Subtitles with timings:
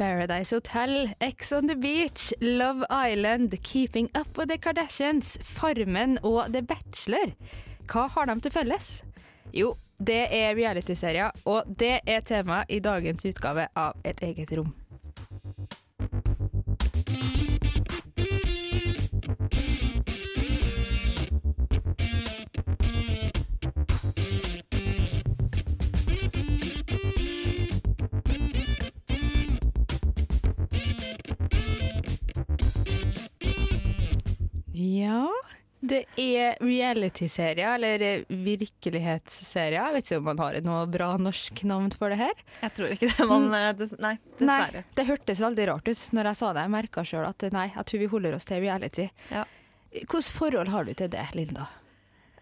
[0.00, 6.54] Paradise Hotel, Ex on the Beach, Love Island, Keeping Up with the Kardashians, Farmen og
[6.54, 7.34] The Bachelor.
[7.84, 8.88] Hva har de til felles?
[9.52, 14.72] Jo, det er realityserier, og det er tema i dagens utgave av Et eget rom.
[35.00, 35.24] Ja,
[35.80, 39.78] det er reality-serier, eller virkelighetsserier.
[39.78, 42.42] Jeg vet ikke om man har noe bra norsk navn for det her.
[42.60, 43.28] Jeg tror ikke det.
[43.30, 44.82] Man, eh, des nei, dessverre.
[44.82, 46.66] Nei, det hørtes veldig rart ut når jeg sa det.
[46.66, 49.08] Jeg merka sjøl at nei, jeg tror vi holder oss til reality.
[49.32, 49.46] Ja.
[49.94, 51.70] Hvilket forhold har du til det, Linda?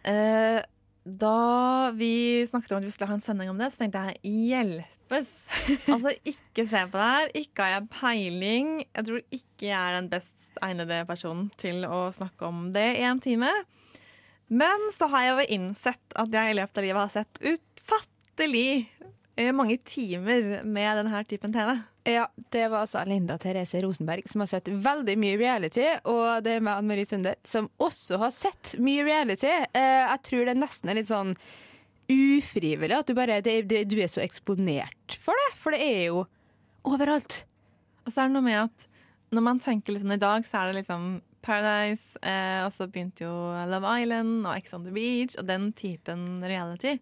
[0.03, 0.59] Eh,
[1.21, 4.35] da vi snakket om at vi skulle ha en sending om det, så tenkte jeg
[4.51, 5.33] hjelpes.
[5.95, 7.33] Altså, ikke se på det her.
[7.41, 8.73] Ikke har jeg peiling.
[8.85, 13.07] Jeg tror ikke jeg er den best egnede personen til å snakke om det i
[13.09, 13.51] en time.
[14.49, 18.71] Men så har jeg jo innsett at jeg i løpet av livet har sett utfattelig
[19.37, 21.77] eh, mange timer med denne typen TV.
[22.09, 26.55] Ja, det var altså Linda Therese Rosenberg som har sett veldig mye reality, og det
[26.57, 29.51] er med Anne Marie Sunde som også har sett mye reality.
[29.77, 31.35] Eh, jeg tror det nesten er litt sånn
[32.09, 36.05] ufrivillig at du bare det, det, Du er så eksponert for det, for det er
[36.07, 36.23] jo
[36.89, 37.43] overalt.
[38.07, 38.89] Og så er det noe med at
[39.37, 41.11] når man tenker liksom i dag, så er det liksom
[41.45, 43.35] Paradise, eh, og så begynte jo
[43.69, 46.97] Love Island og Ex on the Beach og den typen reality.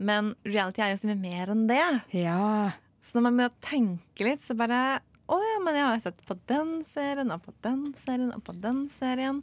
[0.00, 1.84] Men reality er jo så mye mer enn det.
[2.16, 2.72] Ja.
[3.06, 4.80] Så når man begynner å tenke litt, så bare
[5.26, 8.52] Å ja, men jeg har sett på den serien og på den serien og på
[8.62, 9.40] den serien.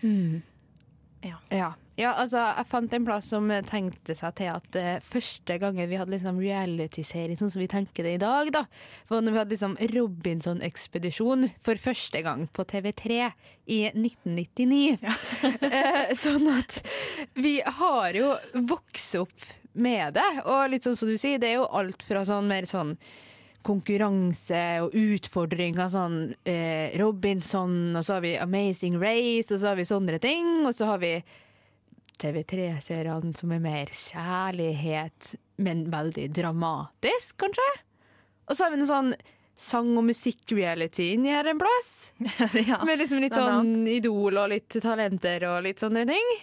[0.00, 0.44] Mm.
[1.26, 1.38] Ja.
[1.50, 1.68] Ja.
[1.96, 5.98] ja, altså jeg fant en plass som tenkte seg til at uh, første gangen vi
[5.98, 8.64] hadde liksom reality-serie sånn som vi tenker det i dag, da,
[9.10, 13.20] var når vi hadde liksom Robinson-ekspedisjon for første gang på TV3
[13.74, 14.96] i 1999.
[15.72, 16.80] eh, sånn at
[17.34, 18.34] vi har jo
[18.70, 22.24] vokst opp med det, og litt sånn som du sier, det er jo alt fra
[22.26, 22.96] sånn mer sånn
[23.66, 29.80] konkurranse og utfordringer, sånn eh, Robinson, og så har vi Amazing Race, og så har
[29.80, 31.16] vi sånne ting, og så har vi
[32.22, 37.66] TV3-seriene som er mer kjærlighet, men veldig dramatisk, kanskje?
[38.46, 39.16] Og så har vi noe sånn
[39.56, 42.12] sang- og musikk-reality inni her en plass.
[42.70, 42.82] ja.
[42.84, 46.36] Med liksom litt sånn Idol og litt talenter og litt sånne ting.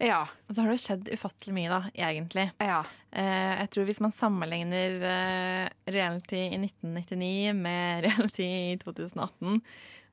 [0.00, 0.24] Ja.
[0.48, 2.48] Og så har det skjedd ufattelig mye, da, egentlig.
[2.62, 2.80] ja.
[3.10, 9.58] Eh, jeg tror hvis man sammenligner eh, reality i 1999 med reality i 2018,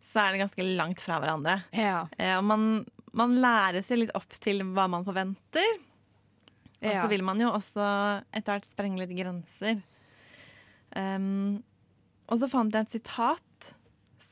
[0.08, 1.60] så er det ganske langt fra hverandre.
[1.78, 2.08] Ja.
[2.18, 2.66] Eh, og man,
[3.18, 5.78] man lærer seg litt opp til hva man forventer.
[6.78, 7.86] Og så vil man jo også
[8.38, 9.80] etter hvert sprenge litt grenser.
[10.94, 11.58] Um,
[12.30, 13.47] og så fant jeg et sitat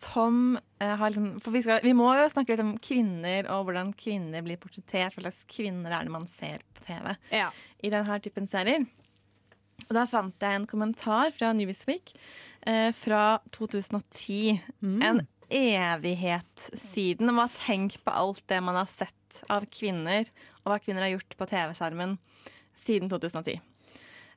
[0.06, 3.68] som eh, har liksom For vi, skal, vi må jo snakke litt om kvinner og
[3.68, 5.16] hvordan kvinner blir portrettert.
[5.16, 7.50] Hva slags kvinner er det man ser på TV ja.
[7.82, 8.86] i denne typen serier.
[9.86, 12.16] Og da fant jeg en kommentar fra Newsweek
[12.66, 14.62] eh, fra 2010.
[14.82, 15.00] Mm.
[15.04, 15.22] En
[15.54, 17.30] evighet siden.
[17.30, 20.30] Og tenk på alt det man har sett av kvinner,
[20.64, 22.16] og hva kvinner har gjort på TV-skjermen
[22.86, 23.60] siden 2010.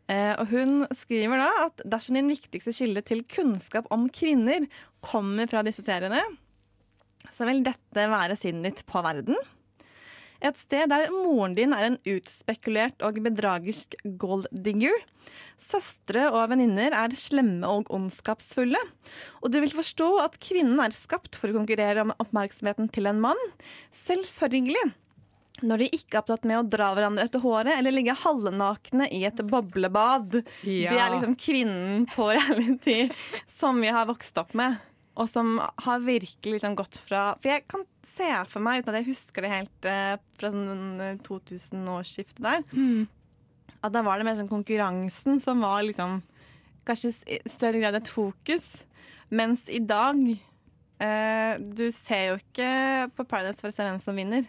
[0.09, 4.65] Eh, og hun skriver da at dersom din viktigste kilde til kunnskap om kvinner
[5.05, 6.23] kommer fra disse seriene,
[7.35, 9.37] så vil dette være sinnet ditt på verden.
[10.39, 14.95] Et sted der moren din er en utspekulert og bedragersk golddigger.
[15.59, 18.79] Søstre og venninner er slemme og ondskapsfulle.
[19.43, 23.23] Og du vil forstå at kvinnen er skapt for å konkurrere om oppmerksomheten til en
[23.25, 23.45] mann.
[24.07, 24.93] Selvfølgelig.
[25.63, 29.25] Når de ikke er opptatt med å dra hverandre etter håret eller ligge halvnakne i
[29.27, 30.41] et boblebad.
[30.63, 30.93] Ja.
[30.93, 33.09] Det er liksom kvinnen på reality
[33.59, 34.79] som vi har vokst opp med.
[35.19, 39.01] Og som har virkelig liksom gått fra For jeg kan se for meg, uten at
[39.01, 42.63] jeg husker det helt eh, fra sånn 2000-årsskiftet der,
[43.83, 46.21] at da var det mer sånn konkurransen som var liksom
[46.89, 48.87] Kanskje i større grad et fokus.
[49.29, 52.71] Mens i dag eh, Du ser jo ikke
[53.13, 54.47] på Paradise for å se hvem som vinner.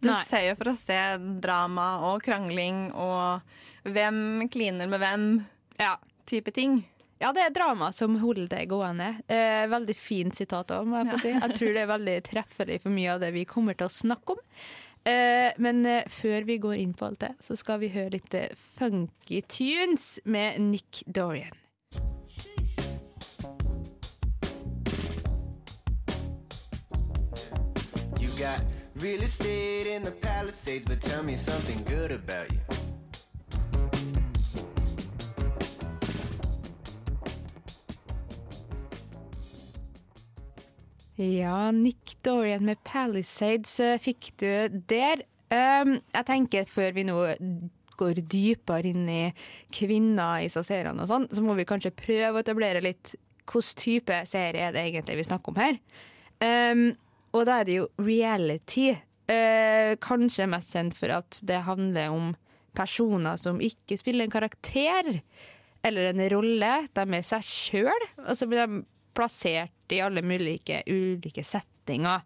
[0.00, 0.22] Du Nei.
[0.30, 0.98] ser jo for å se
[1.44, 3.42] drama og krangling og
[3.84, 5.26] hvem kliner med hvem
[5.78, 5.96] Ja.
[6.26, 6.84] type ting.
[7.20, 9.20] Ja, det er drama som holder det gående.
[9.28, 11.32] Eh, veldig fint sitat òg, må jeg få si.
[11.36, 14.36] Jeg tror det er veldig treffelig for mye av det vi kommer til å snakke
[14.38, 14.40] om.
[15.04, 18.34] Eh, men eh, før vi går inn på alt det, så skal vi høre litt
[18.34, 21.56] eh, funky tunes med Nick Dorian.
[28.20, 28.60] You got
[29.02, 32.60] real estate in the Palisades, but tell me something good about you.
[41.16, 45.24] Ja, Nick Dorian med Palisades eh, fikk du der.
[45.50, 47.16] Um, jeg tenker før vi nå
[48.00, 49.22] går dypere inn i
[49.74, 53.14] kvinner i sasserene og sånn, så må vi kanskje prøve å etablere litt
[53.50, 55.80] hvilken type serie er det egentlig vi snakker om her.
[57.36, 58.90] Og da er det jo reality.
[59.30, 62.32] Eh, kanskje mest kjent for at det handler om
[62.74, 65.20] personer som ikke spiller en karakter
[65.86, 66.72] eller en rolle.
[66.94, 68.82] De er seg sjøl, og så blir de
[69.16, 72.24] plassert i alle mulige ulike settinger.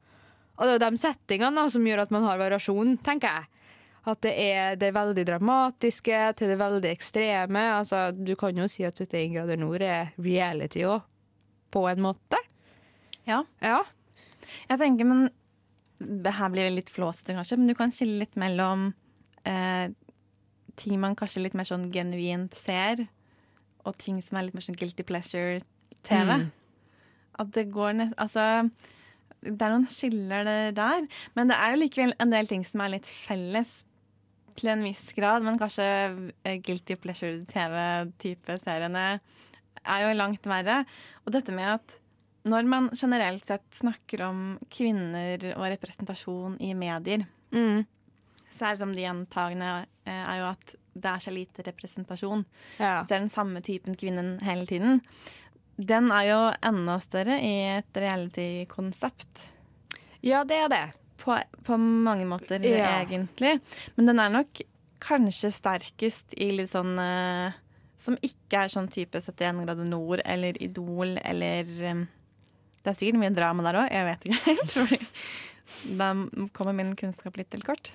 [0.55, 3.51] Og det er jo de settingene da, som gjør at man har variasjon, tenker jeg.
[4.05, 7.63] At det er det veldig dramatiske til det veldig ekstreme.
[7.79, 11.07] Altså, du kan jo si at 71 grader nord er reality òg,
[11.73, 12.41] på en måte.
[13.27, 13.43] Ja.
[13.65, 13.81] Ja.
[14.69, 15.29] Jeg tenker, men
[15.99, 18.91] det her blir litt flåsete, kanskje, men du kan skille litt mellom
[19.49, 19.93] eh,
[20.81, 23.07] ting man kanskje litt mer sånn genuint ser,
[23.85, 26.37] og ting som er litt mer sånn guilty pleasure-TV.
[26.43, 26.51] Mm.
[27.43, 28.21] At det går nest...
[28.21, 28.69] Altså
[29.45, 31.03] det er noen skiller der,
[31.37, 33.83] men det er jo likevel en del ting som er litt felles
[34.57, 35.45] til en viss grad.
[35.45, 39.05] Men kanskje eh, guilty pleasure-TV-type seriene
[39.85, 40.83] er jo langt verre.
[41.25, 41.99] Og dette med at
[42.45, 47.85] når man generelt sett snakker om kvinner og representasjon i medier, Mm.
[48.51, 52.45] så er det som de gjentagende eh, er jo at det er så lite representasjon.
[52.79, 53.03] ja.
[53.05, 55.01] Det er den samme typen kvinnen hele tiden.
[55.79, 59.41] Den er jo enda større i et reality-konsept.
[60.23, 60.85] Ja, det er det.
[61.19, 63.01] På, på mange måter, Ja.
[63.03, 63.61] egentlig.
[63.97, 64.61] Men den er nok
[65.01, 67.53] kanskje sterkest i litt sånn uh,
[67.99, 72.03] Som ikke er sånn type 71 grader nord eller Idol eller eh,
[72.85, 75.11] Det er sikkert mye drama der òg, jeg vet ikke helt.
[75.99, 76.13] Da
[76.53, 77.91] kommer min kunnskap litt til kort.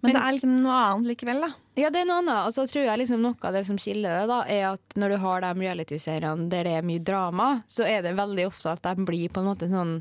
[0.00, 1.48] Men, Men- det er liksom noe annet likevel, da.
[1.80, 2.42] Ja, det er noe annet.
[2.46, 5.14] Og så tror jeg liksom noe av det som skiller det, da, er at når
[5.14, 8.84] du har de reality-seriene der det er mye drama, så er det veldig ofte at
[8.86, 9.96] de blir på en måte sånn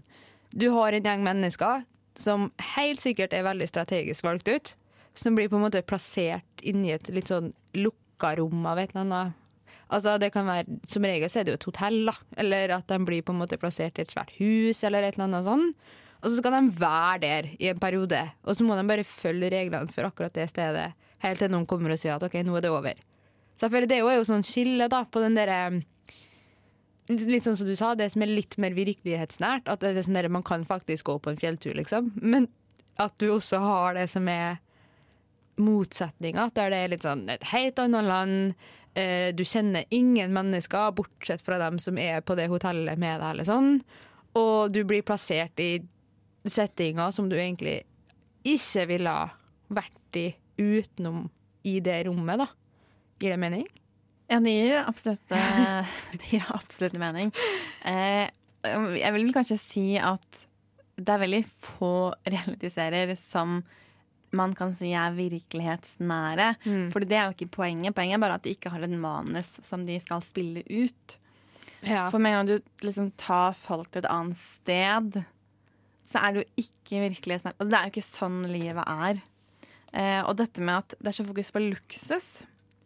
[0.54, 1.82] Du har en gjeng mennesker
[2.18, 4.76] som helt sikkert er veldig strategisk valgt ut,
[5.18, 9.04] som blir på en måte plassert inni et litt sånn lukka rom av et eller
[9.06, 9.34] annet.
[9.94, 12.16] Altså det kan være, Som regel så er det jo et hotell, da.
[12.44, 15.30] Eller at de blir på en måte plassert i et svært hus, eller et eller
[15.30, 15.90] annet sånt.
[16.18, 19.52] Og så skal de være der i en periode, og så må de bare følge
[19.54, 20.90] reglene for akkurat det stedet,
[21.24, 22.98] helt til noen kommer og sier at OK, nå er det over.
[23.58, 25.62] Så jeg føler det er jo sånn skille da, på den derre
[27.08, 29.70] Litt sånn som du sa, det som er litt mer virkelighetsnært.
[29.72, 32.10] At det er sånn der, man kan faktisk gå på en fjelltur, liksom.
[32.20, 32.50] Men
[33.00, 34.58] at du også har det som er
[35.56, 36.52] motsetninger.
[36.58, 38.66] Der det er litt sånn et helt annet land.
[38.98, 43.30] Eh, du kjenner ingen mennesker, bortsett fra dem som er på det hotellet med deg.
[43.30, 43.76] Eller sånn.
[44.38, 45.78] Og du blir plassert i
[46.48, 47.82] settinger som du egentlig
[48.48, 49.16] ikke ville
[49.74, 51.28] vært i utenom
[51.68, 52.48] i det rommet, da.
[53.22, 53.68] Gir det mening?
[54.28, 57.32] Ja, det gir absolutt, eh, det gir absolutt mening.
[57.86, 58.28] Eh,
[58.66, 60.42] jeg vil kanskje si at
[60.98, 61.94] det er veldig få
[62.34, 63.62] realityserier som
[64.36, 66.50] man kan si er virkelighetsnære.
[66.66, 66.90] Mm.
[66.94, 67.96] For det er jo ikke poenget.
[67.96, 71.18] Poenget er bare at de ikke har en manus som de skal spille ut.
[71.86, 72.08] Ja.
[72.12, 75.20] For med en gang du liksom tar folk til et annet sted,
[76.08, 77.58] så er det jo ikke virkelighetsnært.
[77.62, 79.22] Og det er jo ikke sånn livet er.
[79.94, 82.30] Eh, og dette med at det er så fokus på luksus.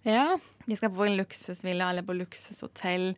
[0.06, 0.38] ja.
[0.68, 3.16] De skal på en luksusvilla eller på luksushotell.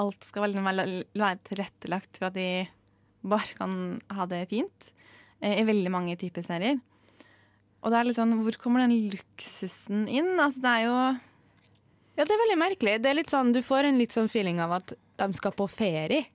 [0.00, 2.66] Alt skal være, være tilrettelagt for at de
[3.28, 3.74] bare kan
[4.14, 4.92] ha det fint.
[5.40, 6.78] Eh, I veldig mange typer serier.
[7.82, 10.34] Og det er litt sånn, hvor kommer den luksusen inn?
[10.36, 10.96] Altså, det er jo
[12.18, 12.96] Ja, det er veldig merkelig.
[13.02, 15.68] Det er litt sånn, du får en litt sånn feeling av at de skal på
[15.70, 16.26] ferie.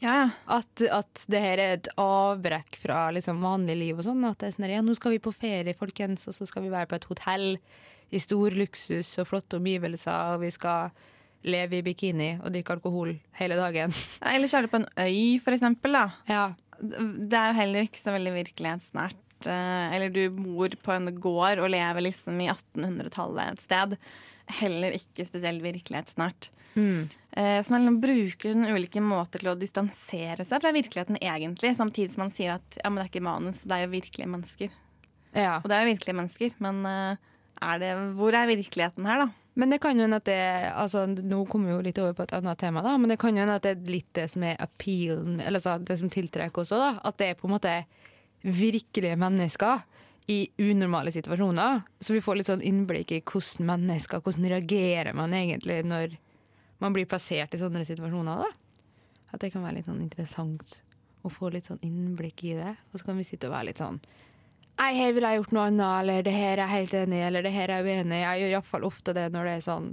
[0.00, 0.28] Ja, ja.
[0.48, 4.24] At, at det her er et avbrekk fra liksom vanlig liv og sånn.
[4.26, 6.72] At det er sånn ja, nå skal vi på ferie, folkens, og så skal vi
[6.72, 7.48] være på et hotell
[8.10, 10.90] i stor luksus og flotte omgivelser, og vi skal
[11.46, 13.94] leve i bikini og drikke alkohol hele dagen.
[14.32, 15.94] Eller kjøre på en øy, for eksempel.
[15.96, 16.06] Da.
[16.28, 16.44] Ja.
[16.80, 19.20] Det er jo heller ikke så veldig virkelighetsnært.
[19.46, 23.96] Eh, Eller du bor på en gård og lever liksom i 1800-tallet et sted.
[24.60, 26.50] Heller ikke spesielt virkelighetsnært.
[26.74, 27.08] Mm.
[27.36, 32.24] Eh, Så man bruker ulike måter til å distansere seg fra virkeligheten egentlig, samtidig som
[32.26, 34.70] man sier at ja, men det er ikke manus, det er jo virkelige mennesker.
[35.34, 35.60] ja.
[35.62, 37.16] Og det er jo virkelige mennesker, men eh,
[37.62, 39.30] er det, hvor er virkeligheten her, da?
[39.58, 40.36] Men det kan jo hende at det
[40.78, 43.34] altså, Nå kommer vi jo litt over på et annet tema, da, men det kan
[43.34, 46.62] jo hende at det er litt det som er appealen, eller så, det som tiltrekker
[46.62, 46.92] også, da.
[47.04, 47.72] At det er på en måte
[48.42, 49.82] virkelige mennesker
[50.30, 51.82] i unormale situasjoner.
[52.00, 56.16] Så vi får litt sånn innblikk i hvordan mennesker Hvordan reagerer man egentlig når
[56.80, 58.48] man blir plassert i sånne situasjoner, da.
[59.34, 60.80] At det kan være litt sånn interessant
[61.26, 62.74] å få litt sånn innblikk i det.
[62.90, 64.00] Og så kan vi sitte og være litt sånn
[64.80, 67.24] Nei, her ville jeg gjort noe annet, eller det her er jeg helt enig i,
[67.26, 68.20] eller det her er jeg uenig i.
[68.22, 69.90] Jeg gjør iallfall ofte det når det er sånn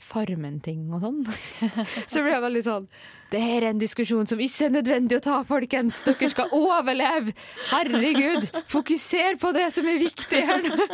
[0.00, 1.18] Farmen-ting og sånn.
[2.10, 2.86] Så blir jeg veldig sånn
[3.30, 6.02] Det er en diskusjon som ikke er nødvendig å ta, folkens.
[6.08, 7.34] Dere skal overleve!
[7.70, 8.48] Herregud!
[8.70, 10.88] Fokuser på det som er viktig her nå!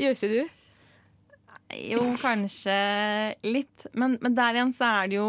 [0.00, 0.40] Gjør ikke du?
[1.84, 2.74] Jo, kanskje
[3.44, 3.88] litt.
[3.92, 5.28] Men, men der igjen så er det jo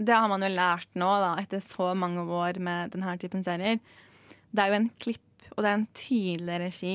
[0.00, 3.82] Det har man jo lært nå, da, etter så mange år med denne typen serier.
[4.50, 6.94] Det er jo en klipp, og det er en tydelig regi.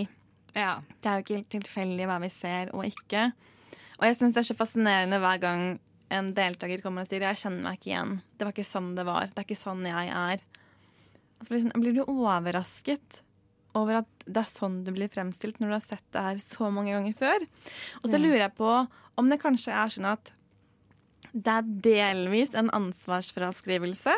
[0.56, 0.74] Ja.
[1.00, 3.30] Det er jo ikke helt tilfeldig hva vi ser og ikke.
[4.00, 5.64] Og jeg syns det er så fascinerende hver gang
[6.10, 8.22] en deltaker kommer og sier 'jeg kjenner meg ikke igjen'.
[8.38, 9.28] Det var ikke sånn det var.
[9.28, 10.40] Det er ikke sånn jeg er.
[11.40, 13.22] Og så blir, sånn, blir du overrasket
[13.76, 16.72] over at det er sånn du blir fremstilt når du har sett det her så
[16.72, 17.48] mange ganger før.
[18.04, 18.20] Og så Ja.
[18.20, 20.32] lurer jeg på om det kanskje er sånn at
[21.34, 24.14] det er delvis en ansvarsfraskrivelse,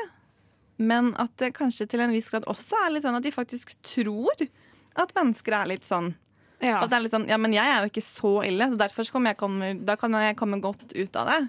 [0.79, 3.75] men at det kanskje til en viss grad også er litt sånn at de faktisk
[3.83, 4.47] tror
[4.95, 6.15] at mennesker er litt sånn.
[6.61, 6.77] Ja.
[6.79, 9.07] At det er litt sånn, ja, men jeg er jo ikke så ille, så derfor
[9.07, 11.39] så jeg komme, da kan jeg komme godt ut av det.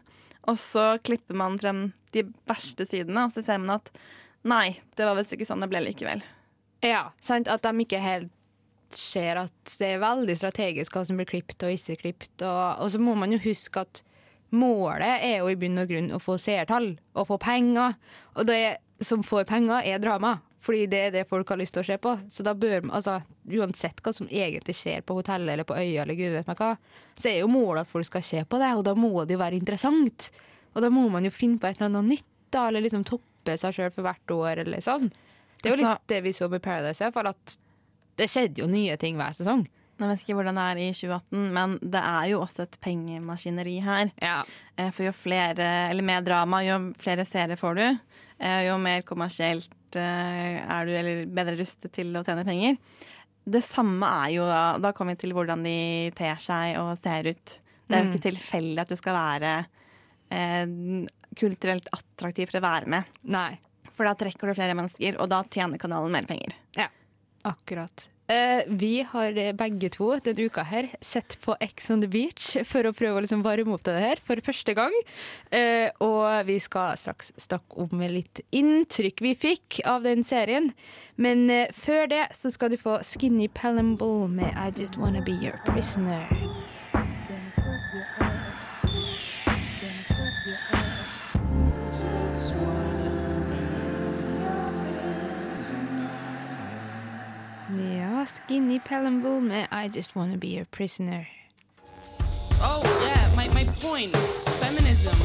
[0.51, 1.83] Og så klipper man frem
[2.17, 3.91] de verste sidene, og så ser man at
[4.49, 6.25] nei, det var visst ikke sånn det ble likevel.
[6.83, 7.51] Ja, sant?
[7.53, 8.33] At de ikke helt
[8.93, 12.35] ser at det er veldig strategisk hva som blir klippet og ikke klippet.
[12.45, 14.03] Og, og så må man jo huske at
[14.53, 17.97] målet er jo i bunn og grunn å få seertall og få penger.
[18.37, 18.63] Og det
[19.03, 20.37] som får penger, er drama.
[20.63, 22.13] Fordi det er det folk har lyst til å se på.
[22.31, 23.17] Så da bør man, altså,
[23.51, 26.77] Uansett hva som egentlig skjer på hotellet eller på øya, eller gud vet meg hva,
[27.19, 29.41] så er jo målet at folk skal se på det, og da må det jo
[29.43, 30.31] være interessant.
[30.77, 33.59] Og da må man jo finne på et eller annet nytt, da, eller liksom toppe
[33.59, 35.11] seg sjøl for hvert år, eller sånn.
[35.63, 37.57] Det er jo Altså- litt det vi så med Paradise, i hvert fall, at
[38.17, 39.67] det skjedde jo nye ting hver sesong.
[39.99, 43.81] Jeg vet ikke hvordan det er i 2018, men det er jo også et pengemaskineri
[43.83, 44.11] her.
[44.23, 44.43] Ja.
[44.79, 47.99] Eh, For jo flere, eller mer drama, jo flere seere får du.
[48.43, 52.79] Eh, Jo mer kommersielt eh, er du, eller bedre rustet til å tjene penger.
[53.43, 57.33] Det samme er jo da Da kommer vi til hvordan de ter seg og ser
[57.33, 57.59] ut.
[57.89, 59.53] Det er jo ikke tilfeldig at du skal være
[60.33, 60.77] eh,
[61.39, 63.19] kulturelt attraktiv for å være med.
[63.33, 63.51] Nei.
[63.93, 66.55] For da trekker du flere mennesker, og da tjener kanalen mer penger.
[66.79, 66.87] Ja,
[67.49, 68.07] akkurat.
[68.33, 72.55] Eh, vi har eh, begge to denne uka her sett på Ex on the Beach
[72.69, 74.95] for å prøve å liksom varme opp til det her for første gang.
[75.51, 80.71] Eh, og vi skal straks snakke om litt inntrykk vi fikk av den serien.
[81.21, 85.37] Men eh, før det så skal du få Skinny Palamble med I Just Wanna Be
[85.43, 86.31] Your Prisoner.
[97.73, 101.27] Ja, Skinny Palamble med I Just Wanna Be Your Prisoner.
[102.61, 104.17] Oh, yeah, my, my point.
[104.61, 105.17] Feminism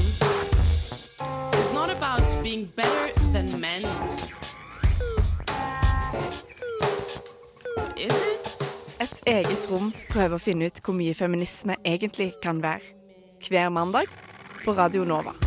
[1.60, 3.82] is not about being better than men.
[7.98, 8.74] Is it?
[9.00, 12.82] Et eget rom prøver å finne ut hvor mye feminisme egentlig kan være.
[13.48, 14.10] Hver mandag
[14.66, 15.47] på Radio Nova.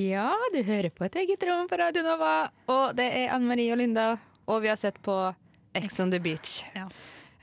[0.00, 3.72] Ja, du hører på et eget rom på Radio Nova, og det er Anne Marie
[3.74, 4.14] og Linda,
[4.48, 5.14] og vi har sett på
[5.76, 6.60] Ex on the Beach.
[6.72, 6.86] Ja.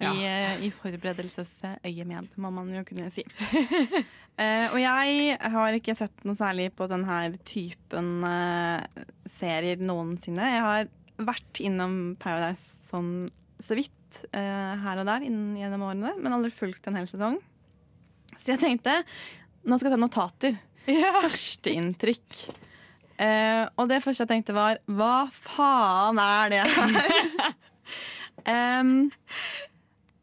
[0.01, 3.25] I, eh, i forberedelsesøyemed, må man jo kunne si.
[3.27, 9.05] uh, og jeg har ikke sett noe særlig på denne typen uh,
[9.37, 10.49] serier noensinne.
[10.55, 10.89] Jeg har
[11.29, 13.27] vært innom Paradise sånn
[13.61, 17.37] så vidt uh, her og der innen, gjennom årene, men aldri fulgt en hel sesong.
[18.37, 19.03] Så jeg tenkte
[19.67, 20.59] nå skal jeg ta notater.
[20.87, 22.41] Førsteinntrykk.
[23.17, 27.55] Eh, og det første jeg tenkte var hva faen er det her?
[28.81, 28.91] um,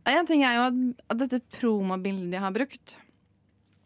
[0.04, 2.94] en ting er jo at, dette promobildet de har brukt,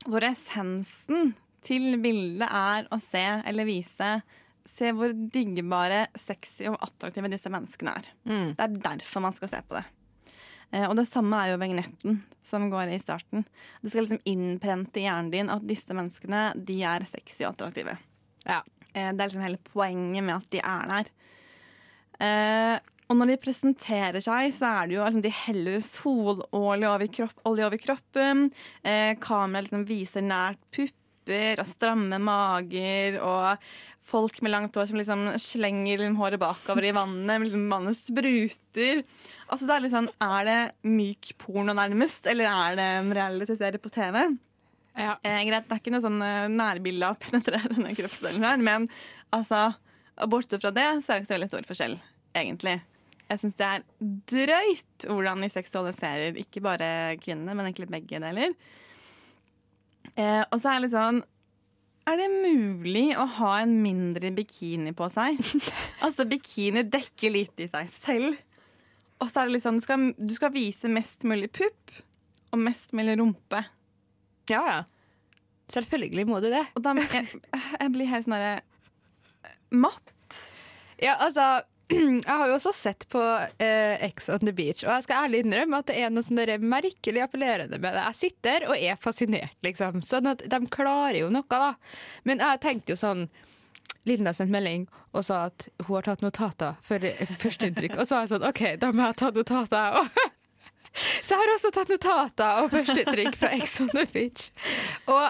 [0.08, 1.32] hvor essensen
[1.64, 4.18] til bildet er å se eller vise
[4.68, 8.08] Se hvor diggebare, sexy og attraktive disse menneskene er.
[8.28, 8.50] Mm.
[8.52, 9.80] Det er derfor man skal se på det.
[10.70, 13.44] Eh, og det samme er jo vignetten som går i starten.
[13.82, 17.98] Det skal liksom innprente i hjernen din at disse menneskene de er sexy og attraktive.
[18.44, 18.62] Ja.
[18.92, 21.10] Eh, det er liksom hele poenget med at de er der.
[22.18, 22.76] Eh,
[23.08, 27.38] og når de presenterer seg, så er det jo liksom, de heller sololje over, kropp,
[27.48, 28.48] over kroppen.
[28.84, 30.97] Eh, Kameraet liksom viser nært pupp
[31.28, 33.58] pupper og stramme mager og
[34.08, 37.42] folk med langt hår som liksom slenger håret bakover i vannet.
[37.44, 39.02] Liksom vannet spruter.
[39.48, 40.58] Altså det Er litt sånn, er det
[40.88, 44.36] myk porno nærmest, eller er det en realityserie på TV?
[44.98, 45.16] Ja.
[45.22, 48.88] Eh, greit, Det er ikke noe sånn eh, nærbilde av penetrerende kroppsdelen her, men
[49.30, 49.74] altså,
[50.26, 51.98] borte fra det så er det ikke så veldig stor forskjell,
[52.34, 52.80] egentlig.
[53.28, 53.86] Jeg syns det er
[54.32, 58.56] drøyt hvordan vi seksualiserer ikke bare kvinnene, men egentlig begge deler.
[60.18, 61.20] Eh, og så er det litt sånn
[62.08, 65.38] Er det mulig å ha en mindre bikini på seg?
[66.04, 68.38] altså, bikini dekker lite i seg selv.
[69.18, 71.98] Og så er det litt sånn du skal, du skal vise mest mulig pupp
[72.54, 73.64] og mest mulig rumpe.
[74.50, 74.78] ja, ja.
[75.68, 76.62] Selvfølgelig må du det.
[76.78, 78.54] Og da jeg, jeg blir helt sånn derre
[79.68, 80.14] matt.
[80.96, 81.44] Ja, altså
[82.28, 83.20] jeg har jo også sett på
[83.64, 86.40] eh, Ex on the Beach, og jeg skal ærlig innrømme at det er noe sånn
[86.42, 88.06] er merkelig appellerende med det.
[88.10, 90.02] Jeg sitter og er fascinert, liksom.
[90.04, 91.72] Sånn at de klarer jo noe, da.
[92.28, 93.28] Men jeg tenkte jo sånn
[94.06, 97.02] Linda har sendt melding og sa at hun har tatt notater for
[97.42, 97.96] førsteinntrykk.
[97.98, 100.20] Og så var jeg sånn OK, da må jeg ta notater, jeg òg.
[100.98, 104.48] Så jeg har også tatt notater og førsteinntrykk fra Ex on the Beach.
[105.12, 105.26] Og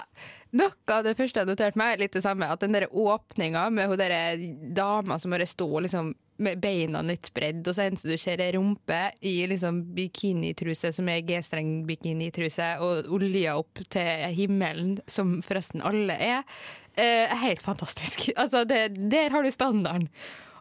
[0.56, 2.46] noe av det første jeg noterte meg, er litt det samme.
[2.48, 4.38] At den der åpninga med hun der
[4.76, 8.54] dama som bare står liksom med beina litt spredd, og så eneste du ser er
[8.56, 16.14] rumpe i liksom bikinitruse som er G-streng-bikinitruse, og olja opp til himmelen, som forresten alle
[16.14, 16.60] er,
[16.98, 18.30] er helt fantastisk.
[18.38, 20.08] Altså, det, der har du standarden.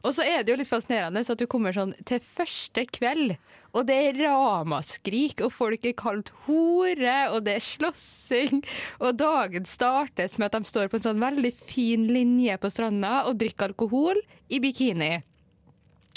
[0.05, 3.35] Og så er det jo litt fascinerende så at du kommer sånn til første kveld,
[3.75, 8.61] og det er ramaskrik, og folk er kalt hore, og det er slåssing,
[9.03, 13.25] og dagen startes med at de står på en sånn veldig fin linje på stranda
[13.27, 15.17] og drikker alkohol i bikini.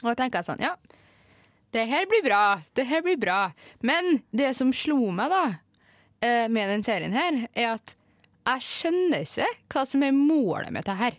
[0.03, 0.75] Og da tenker jeg sånn, ja,
[1.75, 3.41] det her blir bra, det her blir bra.
[3.87, 5.45] Men det som slo meg da,
[6.23, 7.95] eh, med den serien her, er at
[8.49, 11.19] jeg skjønner ikke hva som er målet med det her.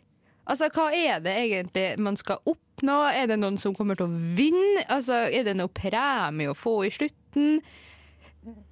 [0.50, 2.98] Altså, hva er det egentlig man skal oppnå?
[3.14, 4.84] Er det noen som kommer til å vinne?
[4.90, 7.62] Altså, er det noe premie å få i slutten?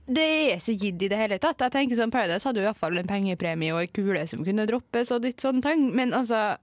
[0.09, 1.61] Det er ikke gitt i det hele tatt.
[1.61, 5.13] Jeg tenker sånn, Paradise hadde jo iallfall en pengepremie og ei kule som kunne droppes,
[5.13, 5.85] og litt sånne ting.
[5.95, 6.57] Men altså,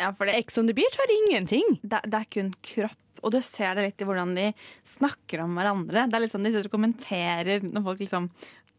[0.00, 1.78] Ja, for det, Ex on the Beach har ingenting.
[1.82, 3.00] det, det er kun kropp.
[3.24, 4.50] Og du ser det litt i hvordan de
[4.98, 6.04] snakker om hverandre.
[6.10, 8.28] Det er litt sånn De sitter og kommenterer når folk liksom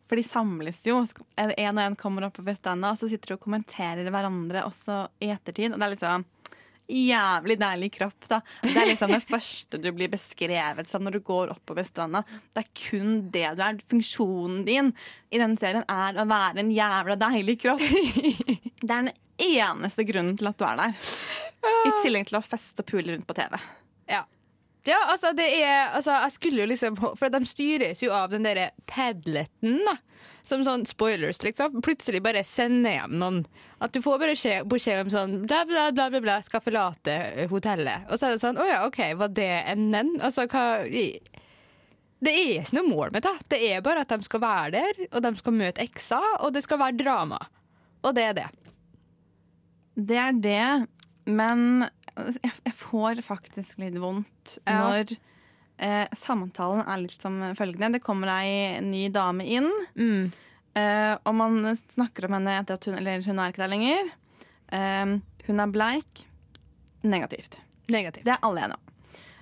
[0.05, 0.99] For de samles jo.
[1.41, 4.99] En og en kommer opp på stranda, og så sitter de og kommenterer hverandre også
[5.25, 5.73] i ettertid.
[5.73, 6.27] Og det er litt sånn
[6.85, 8.37] Jævlig deilig kropp, da.
[8.61, 12.21] Det er liksom det første du blir beskrevet som når du går oppover stranda.
[12.53, 13.79] Det er kun det du er.
[13.89, 14.91] Funksjonen din
[15.33, 17.81] i denne serien er å være en jævla deilig kropp.
[18.85, 21.11] Det er den eneste grunnen til at du er der.
[21.65, 23.55] I tillegg til å feste og pule rundt på TV.
[24.11, 24.23] Ja.
[24.85, 28.43] Ja, altså det er altså, Jeg skulle jo liksom For de styres jo av den
[28.45, 29.95] derre padleten, da.
[30.45, 31.79] Som sånn spoilers, liksom.
[31.81, 33.39] Plutselig bare sender hjem noen.
[33.81, 37.15] At du får bare skje- beskjed om sånn bla, bla, bla, bla, bla, skal forlate
[37.33, 38.05] eh, hotellet.
[38.11, 40.19] Og så er det sånn Å ja, OK, var det enden?
[40.21, 43.33] Altså hva Det er ikke noe mål med det.
[43.55, 46.61] Det er bare at de skal være der, og de skal møte eksa, og det
[46.65, 47.41] skal være drama.
[48.05, 48.47] Og det er det.
[49.95, 50.87] Det er det,
[51.31, 54.79] men jeg, jeg får faktisk litt vondt Ja.
[54.89, 55.15] når
[55.79, 57.93] eh, samtalen er litt som følgende.
[57.97, 60.31] Det kommer ei ny dame inn, Mm.
[60.75, 64.11] eh, og man snakker om henne etter at hun Eller hun er ikke der lenger.
[64.71, 65.15] Eh,
[65.47, 66.25] hun er bleik.
[67.03, 67.59] Negativt.
[67.89, 68.25] Negativt.
[68.25, 68.81] Det er alle enige om.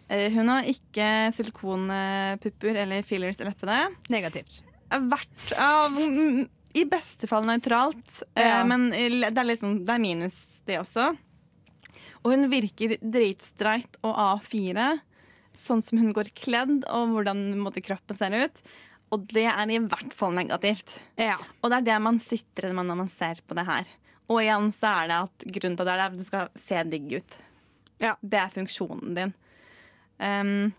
[0.09, 3.77] Eh, hun har ikke silikonpupper eller fillers i leppene.
[4.09, 4.61] Negativt.
[4.91, 5.95] Vært av
[6.73, 8.63] I beste fall nøytralt, eh, Ja.
[8.65, 10.33] men det er, sånn- det er minus,
[10.65, 11.17] det også.
[12.25, 14.99] Og hun virker dritstreit og A4,
[15.55, 18.61] sånn som hun går kledd, og hvordan måte, kroppen ser ut.
[19.11, 20.97] Og det er i hvert fall negativt.
[21.19, 21.35] Ja.
[21.61, 23.85] Og det er det man sitter med når man ser på det her.
[24.29, 27.11] Og igjen så er det at grunnen til det er at du skal se digg
[27.19, 27.37] ut.
[27.99, 28.15] Ja.
[28.23, 29.33] Det er funksjonen din.
[30.19, 30.73] Um,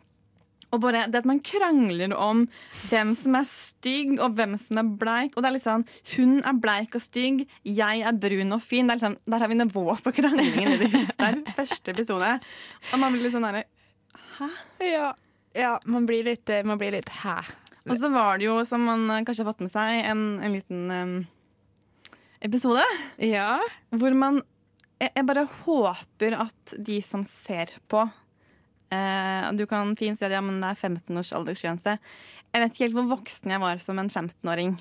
[0.75, 2.45] og bare det at man krangler om
[2.91, 5.35] hvem som er stygg og hvem som er bleik.
[5.35, 8.89] Og det er litt sånn, Hun er bleik og stygg, jeg er brun og fin.
[8.89, 11.41] Det liksom, der har vi nivå på kranglingen i det huset der.
[11.59, 12.33] Første episode.
[12.93, 13.65] Og man blir litt sånn derre
[14.83, 15.13] Ja.
[15.55, 17.39] ja man blir litt, eh, man blir litt hæ.
[17.85, 20.57] Og så var det jo, som man eh, kanskje har fått med seg, en, en
[20.57, 21.15] liten um,
[22.45, 22.85] episode
[23.21, 23.61] Ja.
[23.95, 24.43] hvor man
[25.01, 28.05] jeg, jeg bare håper at de som ser på
[28.93, 31.99] eh, Du kan fint si at ja, men det er 15 års aldersgrense.
[32.55, 34.77] Jeg vet ikke helt hvor voksen jeg var som en 15-åring.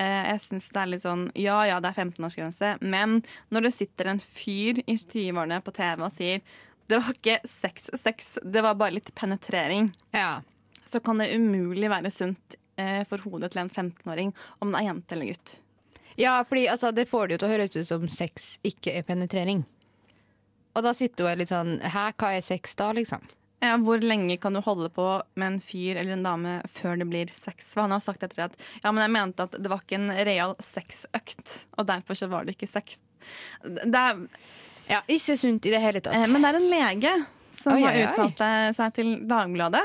[0.00, 3.20] Eh, jeg synes det er litt sånn Ja ja, det er 15-årsgrense, men
[3.52, 6.44] når det sitter en fyr i 20-årene på TV og sier
[6.90, 10.40] det var ikke sex, sex, det var bare litt penetrering, ja.
[10.90, 14.88] så kan det umulig være sunt eh, for hodet til en 15-åring om det er
[14.88, 15.52] jente eller gutt.
[16.18, 19.06] Ja, fordi altså, det får det jo til å høres ut som sex ikke er
[19.06, 19.62] penetrering.
[20.76, 23.24] Og da sitter hun litt sånn Hæ, hva er sex da, liksom?
[23.60, 25.04] Ja, hvor lenge kan du holde på
[25.36, 27.66] med en fyr eller en dame før det blir sex?
[27.74, 30.12] For han har sagt etter at ja, men jeg mente at det var ikke en
[30.24, 32.96] real sexøkt, og derfor så var det ikke sex.
[33.60, 34.22] Det er,
[34.88, 36.16] Ja, Ikke sunt i det hele tatt.
[36.16, 37.12] eh, men det er en lege
[37.60, 39.82] som Oi, har uttalt eh, seg til Dagbladet.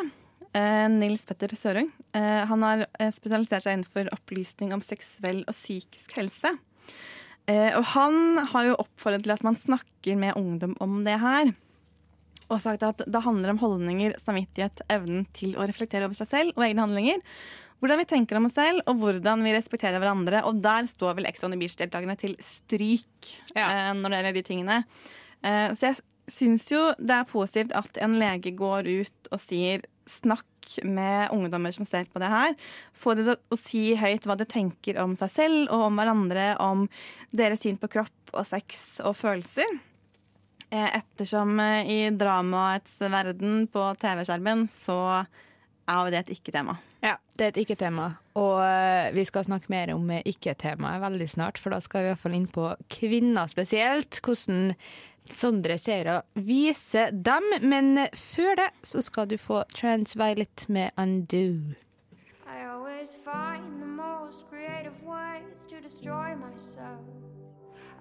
[0.55, 1.91] Eh, Nils Petter Sørung.
[2.15, 6.53] Han har spesialisert seg innenfor opplysning om seksuell og psykisk helse.
[7.47, 11.51] Eh, og han har jo oppfordret til at man snakker med ungdom om det her.
[12.49, 16.57] Og sagt at det handler om holdninger, samvittighet, evnen til å reflektere over seg selv
[16.57, 17.21] og egne handlinger.
[17.81, 20.41] Hvordan vi tenker om oss selv, og hvordan vi respekterer hverandre.
[20.47, 23.65] Og der står vel Ex on the Beach-deltakerne til stryk Ja.
[23.69, 24.77] eh, når det gjelder de tingene.
[25.43, 25.99] Eh, så jeg
[26.31, 30.45] syns jo det er positivt at en lege går ut og sier snakk
[30.85, 32.53] med ungdommer som ser på det her.
[32.93, 36.47] Få dem til å si høyt hva de tenker om seg selv og om hverandre,
[36.61, 36.85] om
[37.35, 39.77] deres syn på kropp og sex og følelser.
[40.73, 44.99] Eh, Ettersom eh, i dramaets verden på TV-skjermen så
[45.85, 46.79] er jo det et ikke-tema.
[47.05, 48.15] Ja, det er et ikke-tema.
[48.41, 52.13] Og eh, vi skal snakke mer om ikke-temaet veldig snart, for da skal vi i
[52.13, 54.21] hvert fall inn på kvinner spesielt.
[54.25, 54.73] Hvordan
[55.31, 57.43] Sondre ser å vise dem.
[57.61, 61.73] Men før det så skal du få Transviolet med Undo.
[62.45, 67.01] I always find the most creative ways to destroy myself.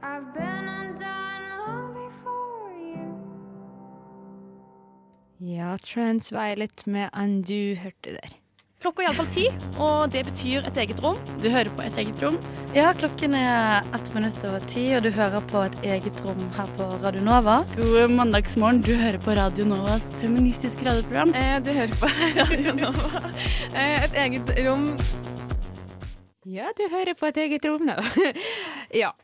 [0.03, 3.09] I've been undone long before you.
[5.41, 8.44] Ja, Transviolet med Undo hørte du der.
[8.85, 9.45] Klokka er iallfall ti,
[9.81, 11.17] og det betyr et eget rom.
[11.41, 12.35] Du hører på et eget rom.
[12.77, 16.69] Ja, klokken er ett minutt over ti, og du hører på et eget rom her
[16.77, 17.55] på Radio Nova.
[17.79, 18.83] God mandagsmorgen.
[18.85, 21.33] Du hører på Radio Novas feministiske radioprogram.
[21.33, 23.23] Eh, Du hører på Radio Nova.
[23.73, 24.85] Eh, Et eget rom.
[26.45, 27.97] Ja, du hører på et eget rom nå.
[29.03, 29.15] ja,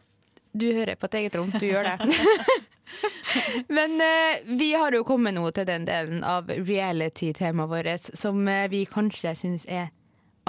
[0.56, 1.52] du hører på et eget rom.
[1.52, 1.98] Du gjør det.
[3.76, 8.66] Men eh, vi har jo kommet nå til den delen av reality-temaet vårt som eh,
[8.72, 9.90] vi kanskje syns er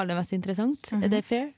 [0.01, 0.91] aller mest interessant.
[0.97, 1.51] Er det fair?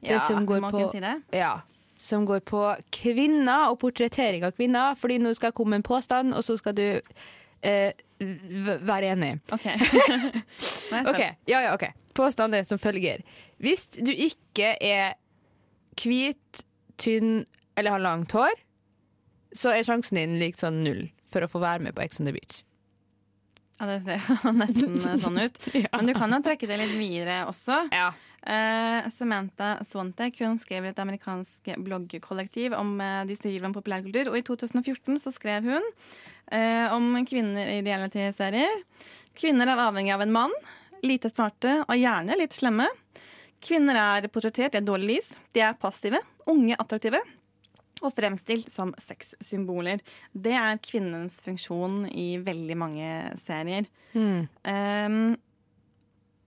[0.00, 1.16] Det Ja, som går på- si det.
[1.36, 1.60] Ja.
[2.00, 2.62] Som går på
[2.96, 4.94] kvinner og portrettering av kvinner.
[4.96, 6.86] Fordi nå skal jeg komme med en påstand, og så skal du
[7.62, 9.34] eh, være enig.
[9.52, 9.66] OK.
[9.68, 11.10] Nå er jeg spent.
[11.12, 11.84] Ok, ja, ja, ok.
[12.16, 13.20] Påstanden er som følger.
[13.60, 15.12] Hvis du ikke er
[16.00, 16.64] hvit,
[17.00, 17.42] tynn
[17.76, 18.56] eller har langt hår,
[19.56, 22.28] så er sjansen din lik sånn null for å få være med på Ex on
[22.28, 22.62] the Beach.
[23.80, 25.62] Ja, det ser nesten sånn ut.
[25.86, 25.92] Ja.
[25.96, 27.86] Men du kan jo trekke det litt videre også.
[27.94, 28.10] Ja.
[28.40, 34.32] Uh, Samantha Swantek hun skrev i et amerikansk bloggkollektiv om uh, de skriver om populærkultur.
[34.32, 35.88] Og i 2014 så skrev hun
[36.52, 38.84] uh, om kvinner i reality-serier.
[39.36, 40.56] Kvinner er avhengig av en mann.
[41.04, 42.88] Lite smarte og gjerne litt slemme.
[43.64, 45.34] Kvinner er portrettert i et dårlig lys.
[45.56, 47.20] De er passive, unge, attraktive
[48.00, 50.02] og fremstilt som sexsymboler.
[50.32, 53.12] Det er kvinnens funksjon i veldig mange
[53.44, 53.88] serier.
[54.14, 54.48] Mm.
[54.64, 55.22] Um,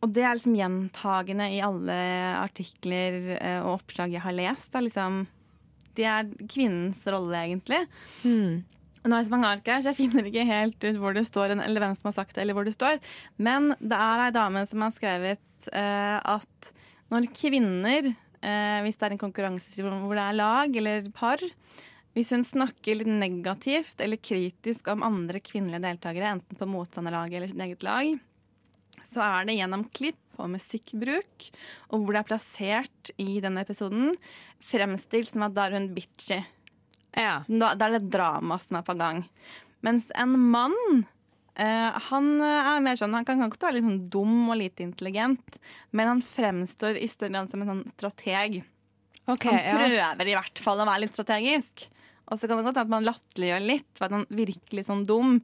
[0.04, 1.96] og det er liksom gjentagende i alle
[2.42, 4.68] artikler eh, og oppslag jeg har lest.
[4.74, 5.22] Det liksom,
[5.96, 7.80] det er kvinnens rolle, egentlig.
[8.26, 8.66] Mm.
[9.04, 11.24] Nå er det så mange ark her, så jeg finner ikke helt ut hvor det
[11.28, 13.00] står, eller hvem som har sagt det, eller hvor det står.
[13.40, 16.74] Men det er ei dame som har skrevet uh, at
[17.14, 18.12] når kvinner,
[18.44, 21.42] eh, hvis det er en konkurranse hvor det er lag eller par,
[22.14, 27.50] hvis hun snakker litt negativt eller kritisk om andre kvinnelige deltakere, enten på motstanderlaget eller
[27.50, 28.12] sitt eget lag,
[29.08, 31.48] så er det gjennom klipp og musikkbruk,
[31.94, 34.14] og hvor det er plassert i denne episoden,
[34.64, 36.40] fremstilt som at da er hun bitchy.
[37.14, 37.42] Ja.
[37.48, 39.22] Da, da er det drama som er på gang.
[39.86, 41.04] Mens en mann
[41.60, 44.86] eh, han er mer sånn, han kan, kan godt være litt sånn dum og lite
[44.86, 45.58] intelligent,
[45.92, 48.62] men han fremstår i større grad som en sånn strateg.
[49.24, 49.76] Okay, Han ja.
[49.80, 51.88] prøver i hvert fall å være litt strategisk.
[52.32, 54.90] Og så kan det godt hende at man latterliggjør litt, for at han virker litt
[54.90, 55.38] sånn dum.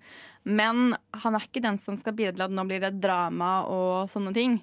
[0.47, 4.09] Men han er ikke den som skal bidra til at nå blir det drama og
[4.11, 4.57] sånne ting.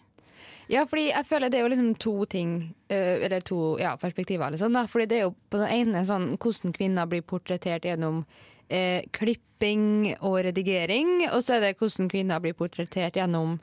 [0.73, 2.57] Ja, fordi jeg føler det er jo liksom to ting,
[2.91, 4.51] eh, eller to ja, perspektiver.
[4.51, 4.87] Liksom, da.
[4.91, 8.25] Fordi det er jo på det ene sånn hvordan kvinner blir portrettert gjennom
[8.68, 13.59] eh, klipping og redigering, og så er det hvordan kvinner blir portrettert gjennom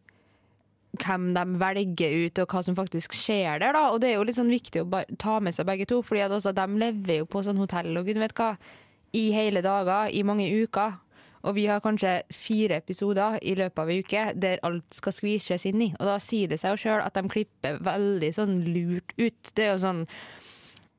[1.01, 3.73] hvem de velger ut, og hva som faktisk skjer der.
[3.73, 3.87] da.
[3.91, 6.53] Og det er jo litt sånn viktig å ta med seg begge to, fordi altså,
[6.53, 8.53] de lever jo på sånn hotell og gud vet hva,
[9.13, 10.99] i hele dager, i mange uker.
[11.43, 15.65] Og vi har kanskje fire episoder i løpet av en uke der alt skal skvises
[15.67, 15.89] inn i.
[15.97, 19.51] Og da sier det seg jo sjøl at de klipper veldig sånn lurt ut.
[19.51, 20.05] Det er jo sånn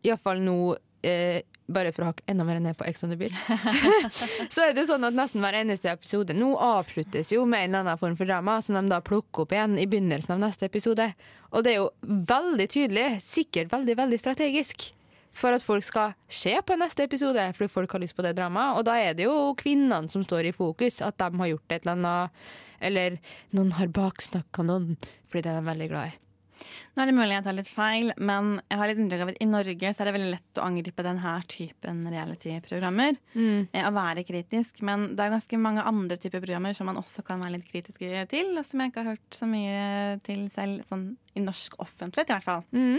[0.05, 0.59] Iallfall nå
[1.07, 3.37] eh, bare for å hakke enda mer ned på Ex on the Beach,
[4.55, 7.85] så er det sånn at nesten hver eneste episode nå avsluttes jo med en eller
[7.85, 11.09] annen form for drama, som de da plukker opp igjen i begynnelsen av neste episode.
[11.55, 14.93] Og det er jo veldig tydelig, sikkert veldig, veldig strategisk.
[15.35, 18.79] for at folk skal se på neste episode, fordi folk har lyst på det dramaet.
[18.79, 21.83] Og da er det jo kvinnene som står i fokus, at de har gjort et
[21.83, 22.45] eller annet,
[22.79, 23.17] eller
[23.51, 24.95] noen har baksnakka noen,
[25.27, 26.24] fordi det er de veldig glad i.
[26.95, 29.41] Nå er det mulig jeg tar litt feil, men jeg har litt inntrykk av at
[29.43, 33.17] i Norge så er det veldig lett å angripe denne typen reality-programmer.
[33.35, 33.69] Mm.
[33.73, 34.81] eh, Å være kritisk.
[34.87, 38.27] Men det er ganske mange andre typer programmer som man også kan være litt kritiske
[38.31, 42.31] til, og som jeg ikke har hørt så mye til selv, sånn i norsk offentlighet
[42.31, 42.65] i hvert fall.
[42.73, 42.99] Mm.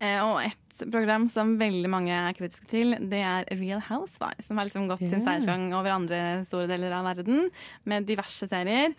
[0.00, 4.44] Eh, og et program som veldig mange er kritiske til, det er Real Housewives.
[4.48, 5.24] Som har liksom gått sin Ja.
[5.30, 7.50] seiersgang over andre store deler av verden,
[7.84, 8.92] med diverse serier.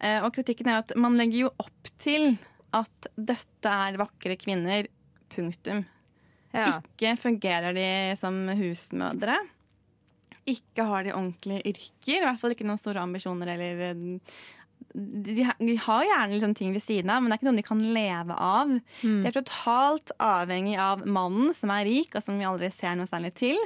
[0.00, 2.38] Eh, og kritikken er at man legger jo opp til
[2.76, 4.88] at dette er vakre kvinner.
[5.32, 5.84] Punktum.
[6.52, 6.68] Ja.
[6.76, 7.88] Ikke fungerer de
[8.20, 9.38] som husmødre.
[10.48, 12.18] Ikke har de ordentlige yrker.
[12.18, 14.02] I hvert fall ikke noen store ambisjoner eller eh,
[14.92, 17.84] de, har gjerne liksom ting ved siden av, men det er ikke noe de kan
[17.94, 18.74] leve av.
[19.02, 19.22] Mm.
[19.22, 23.10] De er totalt avhengig av mannen, som er rik, og som vi aldri ser noe
[23.10, 23.60] særlig til.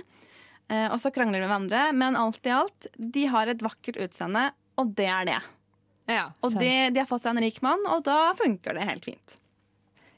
[0.70, 3.98] Eh, og så krangler de med hverandre, men alt i alt, de har et vakkert
[4.06, 4.48] utseende,
[4.80, 5.40] og det er det.
[6.06, 9.04] Ja, Og det, de, har fått seg en rik mann, og da funker det helt
[9.08, 9.38] fint.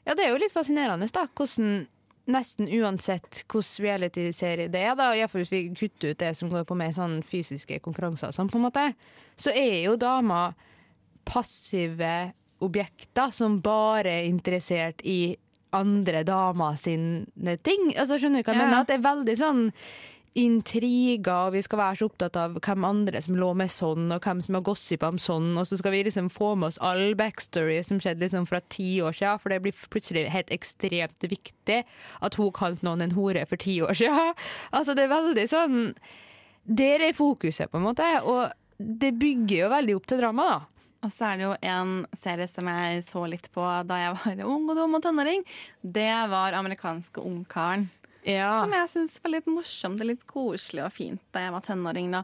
[0.05, 1.25] Ja, det er jo litt fascinerende, da.
[1.35, 1.87] Hvordan
[2.29, 6.35] nesten uansett hvilken realityserie det er, da, i hvert fall hvis vi kutter ut det
[6.37, 8.83] som går på mer sånn fysiske konkurranser, og sånn, på en måte,
[9.39, 10.53] så er jo damer
[11.25, 15.35] passive objekter som bare er interessert i
[15.75, 17.91] andre damer sine ting.
[17.95, 18.65] Altså, skjønner du hva jeg Ja.
[18.65, 18.79] mener?
[18.81, 19.71] At det er veldig sånn
[20.39, 24.23] intriger, og vi skal være så opptatt av hvem andre som lå med sånn, og
[24.23, 27.13] hvem som har gossipa om sånn, og så skal vi liksom få med oss all
[27.19, 31.81] backstory som skjedde liksom fra ti år siden, for det blir plutselig helt ekstremt viktig
[31.83, 34.33] at hun kalte noen en hore for ti år siden.
[34.79, 35.77] Altså, det er veldig sånn
[36.63, 40.59] Der er fokuset, på en måte, og det bygger jo veldig opp til drama, da.
[40.99, 44.41] Og så er det jo en serie som jeg så litt på da jeg var
[44.51, 45.45] ung og dum og tenåring.
[45.79, 47.87] Det var amerikanske Ungkaren.
[48.29, 48.61] Ja.
[48.61, 52.11] Som jeg syns var litt morsomt og litt koselig og fint da jeg var tenåring.
[52.13, 52.23] da.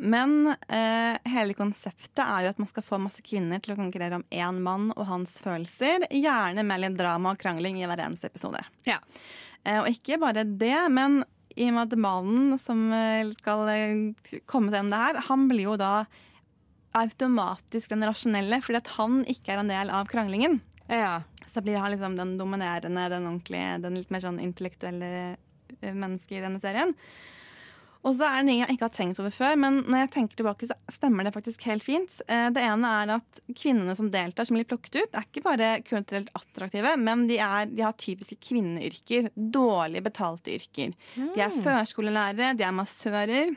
[0.00, 4.16] Men eh, hele konseptet er jo at man skal få masse kvinner til å konkurrere
[4.16, 6.06] om én mann og hans følelser.
[6.08, 8.62] Gjerne med litt drama og krangling i hver eneste episode.
[8.88, 8.96] Ja.
[9.66, 11.20] Eh, og ikke bare det, men
[11.58, 15.68] i og med at mannen som eh, skal eh, komme til det her, han blir
[15.68, 15.94] jo da
[16.96, 20.58] automatisk den rasjonelle, fordi at han ikke er en del av kranglingen.
[20.90, 21.20] Ja.
[21.50, 25.10] Så blir han liksom den dominerende, den ordentlige, den litt mer sånn intellektuelle
[25.80, 26.94] eh, mennesket i denne serien.
[28.00, 30.10] Og så er det noe ting jeg ikke har tenkt over før, men når jeg
[30.14, 32.14] tenker tilbake, så stemmer det faktisk helt fint.
[32.32, 35.68] Eh, Det ene er at kvinnene som deltar, som blir plukket ut, er ikke bare
[35.84, 39.28] kulturelt attraktive, men de, er, de har typiske kvinneyrker.
[39.36, 40.94] Dårlig betalte yrker.
[41.34, 43.52] De er førskolelærere, de er massører,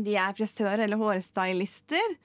[0.00, 2.16] de er frisører eller hårstylister.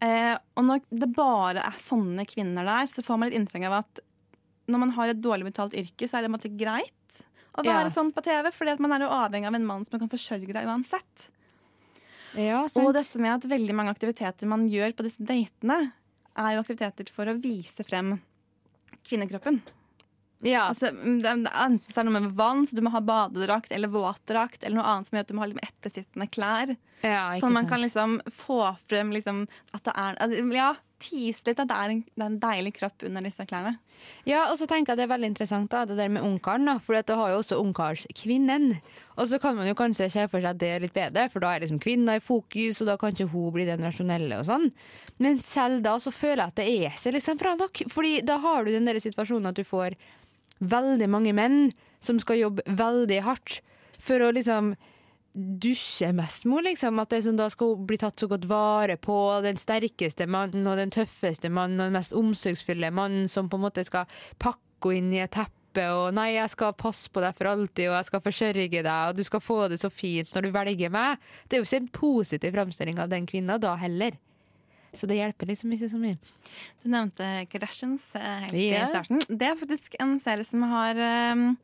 [0.00, 3.74] Eh, og når det bare er sånne kvinner der, så får man litt inntrykk av
[3.82, 4.00] at
[4.70, 7.18] når man har et dårlig betalt yrke, så er det en måte greit
[7.58, 7.92] å være Ja.
[7.92, 10.52] sånn på TV, fordi at man er jo avhengig av en mann som kan forsørge
[10.54, 11.26] deg uansett.
[12.38, 15.92] Ja, Og dette med at veldig mange aktiviteter man gjør på disse datene,
[16.38, 18.20] er jo aktiviteter for å vise frem
[19.08, 19.60] kvinnekroppen.
[20.46, 20.68] Ja.
[20.70, 23.00] Altså, det, er- det enten så er det noe med vann, så du må ha
[23.04, 26.76] badedrakt eller våtdrakt, eller noe annet som gjør at du må ha litt ettersittende klær.
[27.02, 27.70] Ja, Sånn man sant.
[27.70, 31.90] kan liksom få frem liksom at det er at- Ja, tise litt at det er
[31.94, 33.78] en, det er en deilig kropp under disse klærne.
[34.24, 36.78] Ja, og så tenker jeg det er veldig interessant da, det der med ungkaren, da,
[36.78, 38.80] for du har jo også ungkarskvinnen.
[39.16, 41.40] Og så kan man jo kanskje se for seg at det er litt bedre, for
[41.40, 44.46] da er liksom kvinna i fokus, og da kan ikke hun bli den rasjonelle og
[44.48, 44.70] sånn.
[45.18, 48.38] Men selv da så føler jeg at det er seg liksom bra nok, fordi da
[48.38, 49.96] har du den der situasjonen at du får
[50.60, 53.60] veldig mange menn som skal jobbe veldig hardt
[54.00, 54.74] for å liksom
[55.34, 56.98] dusjemestmor, liksom.
[56.98, 59.16] At det er sånn, da skal hun bli tatt så godt vare på.
[59.44, 63.66] Den sterkeste mannen og den tøffeste mannen og den mest omsorgsfulle mannen som på en
[63.68, 64.10] måte skal
[64.42, 65.56] pakke henne inn i et teppe.
[65.76, 69.14] Og 'nei, jeg skal passe på deg for alltid, og jeg skal forsørge deg', og
[69.14, 71.20] 'du skal få det så fint når du velger meg'.
[71.46, 74.18] Det er jo ikke en positiv framstilling av den kvinna da heller.
[74.92, 76.18] Så det hjelper liksom ikke så mye.
[76.82, 78.88] Du nevnte Kardashians eh, helt yeah.
[78.88, 79.22] i starten.
[79.28, 81.54] Det er faktisk en serie som har eh,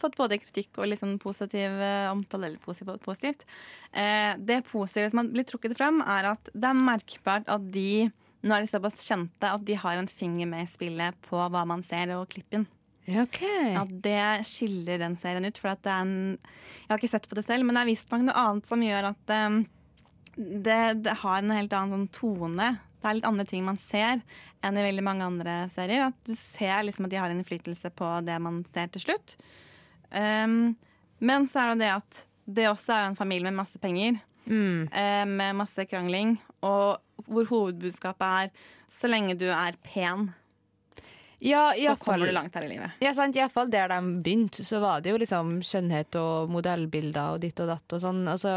[0.00, 2.50] fått både kritikk og litt sånn positiv eh, omtale.
[2.50, 3.46] Eller positiv, positivt.
[3.92, 8.08] Eh, det positive som har blitt trukket frem, er at det er merkbart at de
[8.46, 11.64] nå er de såpass kjente at de har en finger med i spillet på hva
[11.66, 12.66] man ser og klippen.
[13.06, 13.70] Okay.
[13.78, 15.58] At det skiller den serien ut.
[15.62, 17.92] For at det er en Jeg har ikke sett på det selv, men det er
[17.92, 19.60] visstnok noe annet som gjør at um,
[20.36, 22.70] det, det har en helt annen sånn tone.
[23.00, 24.20] Det er litt andre ting man ser
[24.64, 26.10] enn i veldig mange andre serier.
[26.10, 29.36] At du ser liksom at de har en innflytelse på det man ser til slutt.
[30.10, 30.76] Um,
[31.18, 34.20] men så er det det at det også er en familie med masse penger.
[34.46, 34.88] Mm.
[34.92, 36.36] eh, med masse krangling.
[36.62, 38.48] Og hvor hovedbudskapet er
[38.92, 40.30] så lenge du er pen.
[41.38, 42.90] Ja, i så fall- kommer du langt her i livet.
[43.04, 46.48] Ja, sant, i hvert fall der de begynte, så var det jo liksom skjønnhet og
[46.50, 48.22] modellbilder og ditt og datt og sånn.
[48.32, 48.54] Altså,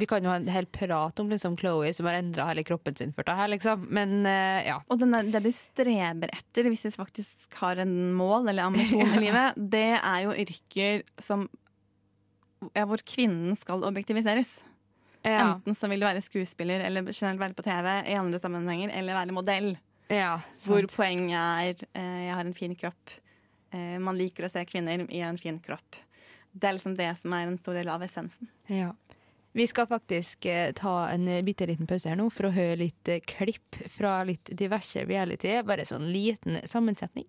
[0.00, 2.96] vi kan jo ha en hel prat om liksom Chloé som har endra hele kroppen
[2.98, 3.86] sin for det her, liksom.
[3.94, 4.80] Men uh, ja.
[4.90, 9.22] Og denne, det de streber etter, hvis de faktisk har en mål eller ambisjon i
[9.28, 11.46] livet, det er jo yrker som
[12.74, 14.58] ja, hvor kvinnen skal objektiviseres.
[15.26, 15.54] Ja.
[15.54, 19.14] Enten så vil du være skuespiller eller generelt være på TV i andre sammenhenger, eller
[19.14, 19.76] være modell.
[20.12, 23.16] Ja, hvor poenget er eh, jeg har en fin kropp.
[23.74, 25.98] Eh, man liker å se kvinner i en fin kropp.
[26.52, 28.48] Det er liksom det som er en stor del av essensen.
[28.72, 28.92] Ja.
[29.56, 33.08] Vi skal faktisk eh, ta en bitte liten pause her nå for å høre litt
[33.08, 35.54] eh, klipp fra litt diverse reality.
[35.66, 37.26] Bare sånn liten sammensetning.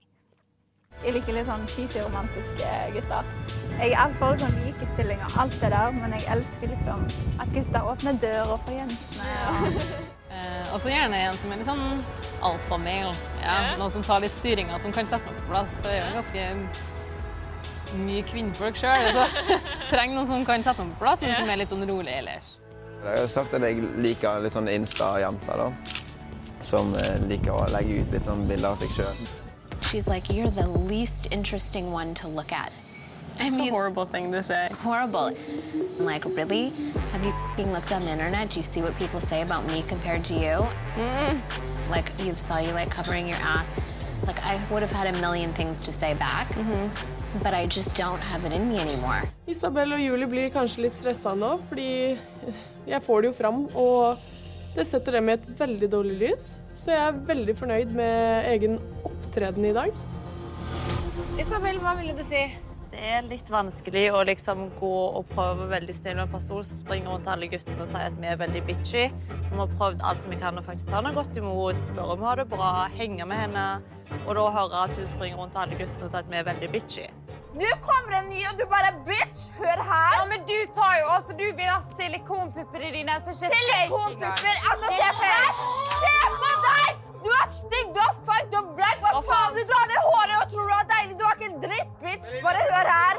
[1.05, 3.31] Jeg liker litt sånn cheesy romantiske gutter.
[3.77, 7.91] Jeg er for sånn likestilling og alt det der, men jeg elsker liksom at gutter
[7.93, 10.13] åpner dører for jentene.
[10.37, 12.03] Eh, og så gjerne en som er litt sånn
[12.45, 13.09] alfamel.
[13.41, 15.79] Ja, Noen som tar litt styringa, som kan sette noe på plass.
[15.79, 16.43] For det er jo ganske
[18.03, 19.09] mye kvinnfolk sjøl.
[19.15, 19.57] Så
[19.91, 22.55] trenger noen som kan sette noe på plass, men som er litt sånn rolig ellers.
[22.97, 25.69] Jeg har jo sagt at jeg liker litt sånn Insta-jenter, da.
[26.65, 29.27] Som eh, liker å legge ut litt sånn bilder av seg sjøl.
[29.87, 32.73] She's like, you're the least interesting one to look at.
[33.39, 34.69] I mean, a horrible thing to say.
[34.81, 35.31] horrible.
[35.99, 36.73] Like, really?
[37.11, 38.49] Have you looked on the internet?
[38.49, 40.55] Do you see what people say about me compared to you?
[41.89, 43.73] Like, you have cellulite covering your ass.
[44.25, 46.47] Like, I would have had a million things to say back,
[47.41, 49.21] but I just don't have it in me anymore.
[49.47, 52.17] Isabel og Julie blir kanskje litt stressa nå, fordi
[52.87, 54.17] jeg får det jo fram, og
[54.75, 56.49] det setter dem i et veldig dårlig lys.
[56.75, 59.95] Så jeg er veldig fornøyd med egen opptreden i dag.
[61.39, 62.43] Isabel, hva ville du si?
[62.97, 67.11] Det er litt vanskelig å liksom gå og prøve veldig snill med en person, springe
[67.11, 69.03] rundt til alle guttene og sier at vi er veldig bitchy.
[69.51, 72.29] Vi har prøvd alt vi kan å faktisk ta henne godt imot, spørre om hun
[72.31, 73.67] har det bra, henge med henne,
[74.23, 76.49] og da høre at hun springer rundt til alle guttene og sier at vi er
[76.49, 77.07] veldig bitchy.
[77.61, 79.45] Nå kommer det en ny, og du bare bitch!
[79.61, 80.17] Hør her!
[80.17, 83.21] Ja, men du tar jo også Du vil ha silikonpuppene dine.
[83.21, 84.59] Så ikke Silikonpupper?
[84.73, 85.63] Altså, se på deg!
[86.01, 87.03] Se på deg!
[87.27, 89.01] Du er stygg, du er feit, du er black.
[89.01, 89.57] Hva faen?
[89.57, 91.17] Du drar ned håret og tror du er deilig.
[91.17, 92.43] Du har ikke dritt, bitch.
[92.43, 93.15] Bare hør her.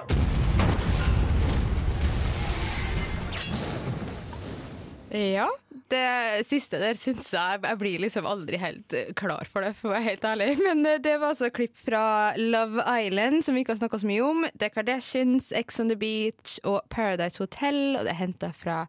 [5.08, 5.48] Ja,
[5.88, 9.88] det siste der syns jeg Jeg blir liksom aldri helt eh, klar for det, for
[9.88, 10.50] å være helt ærlig.
[10.66, 14.10] Men eh, det var altså klipp fra Love Island, som vi ikke har snakka så
[14.10, 14.44] mye om.
[14.58, 17.96] The Kardashians, Ex on the Beach og Paradise Hotel.
[17.96, 18.84] Og det er henta fra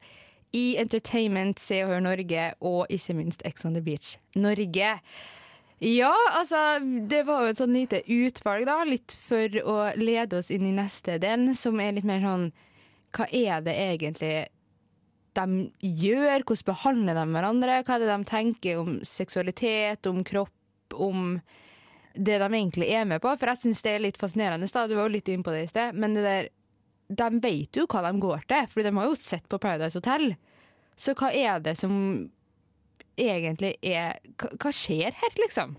[0.55, 4.97] E Entertainment, Se og Hør Norge og ikke minst Ex on the Beach Norge.
[5.80, 8.82] Ja, altså Det var jo et sånn lite utvalg, da.
[8.88, 12.50] Litt for å lede oss inn i neste del, som er litt mer sånn
[13.15, 14.34] Hva er det egentlig
[15.38, 20.96] de gjør, hvordan behandler de hverandre, hva er det de tenker om seksualitet, om kropp,
[20.98, 21.36] om
[22.13, 23.32] det de egentlig er med på.
[23.38, 24.88] For jeg syns det er litt fascinerende, da.
[24.88, 26.50] du var jo litt inne på det i sted, men det der,
[27.10, 30.34] de vet jo hva de går til, for de har jo sett på Paradise Hotel.
[31.00, 31.94] Så hva er det som
[33.19, 35.75] egentlig er Hva, skjer her, liksom?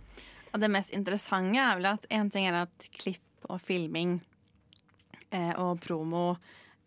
[0.51, 4.19] Og det mest interessante er vel at en ting er at klipp og filming
[5.31, 6.25] eh, og promo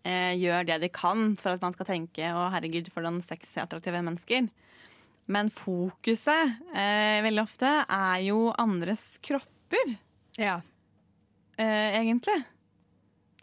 [0.03, 3.55] eh, gjør det de kan for at man skal tenke å herregud, for noen sexy,
[3.63, 4.49] attraktive mennesker.
[5.31, 9.95] Men fokuset eh, veldig ofte er jo andres kropper.
[10.39, 10.59] Ja.
[11.55, 12.41] Eh, egentlig.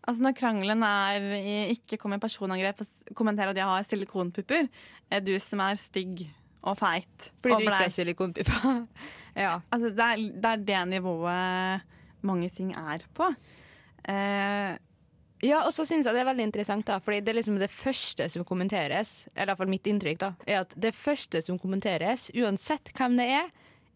[0.05, 1.27] Altså Når krangelen er
[1.73, 2.83] ikke kom med personangrep
[3.17, 4.69] kommenter at jeg har silikonpupper,
[5.11, 6.25] er du som er stygg
[6.61, 8.85] og feit Fordi og du ikke har silikonpupper.
[9.45, 9.57] ja.
[9.73, 11.89] Altså, det, er, det er det nivået
[12.27, 13.31] mange ting er på.
[14.05, 14.77] Eh,
[15.41, 17.71] Ja, og så syns jeg det er veldig interessant, da, fordi det er liksom det
[17.73, 22.93] første som kommenteres, eller iallfall mitt inntrykk, da, er at det første som kommenteres, uansett
[22.97, 23.49] hvem det er,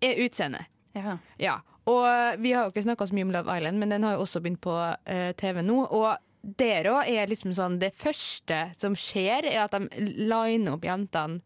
[0.04, 0.70] er utseendet.
[0.96, 1.18] Ja.
[1.40, 1.58] Ja.
[1.90, 4.22] Og vi har jo ikke snakka så mye om Love Island, men den har jo
[4.24, 5.82] også begynt på uh, TV nå.
[5.84, 6.14] Og
[6.60, 11.40] der òg er liksom sånn Det første som skjer, er at de liner opp jentene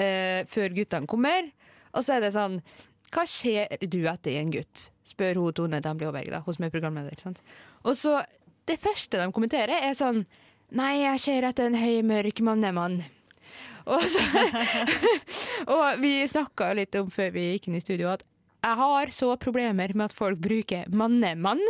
[0.00, 1.50] eh, før guttene kommer.
[1.94, 2.60] Og så er det sånn
[3.12, 4.88] Hva ser du etter i en gutt?
[5.08, 7.16] spør hun Tone Damli Aaberg, da, hun som er programleder.
[7.20, 7.40] sant?
[7.84, 8.20] Og så
[8.68, 10.26] Det første de kommenterer, er sånn
[10.70, 12.98] Nei, jeg ser etter en høy, mørk mannemann.
[13.88, 14.20] Og, så,
[15.72, 18.26] og vi snakka litt om før vi gikk inn i studio at
[18.58, 21.62] jeg har så problemer med at folk bruker mannemann.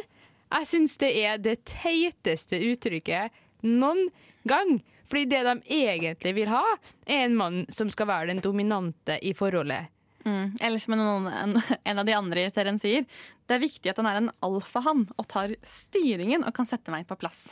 [0.49, 4.09] Jeg syns det er det teiteste uttrykket noen
[4.49, 4.81] gang.
[5.09, 6.65] Fordi det de egentlig vil ha,
[7.07, 9.89] er en mann som skal være den dominante i forholdet.
[10.27, 10.59] Mm.
[10.61, 13.07] Eller som noen, en, en av de andre i serien sier,
[13.49, 17.09] det er viktig at han er en alfahann og tar styringen og kan sette meg
[17.09, 17.47] på plass.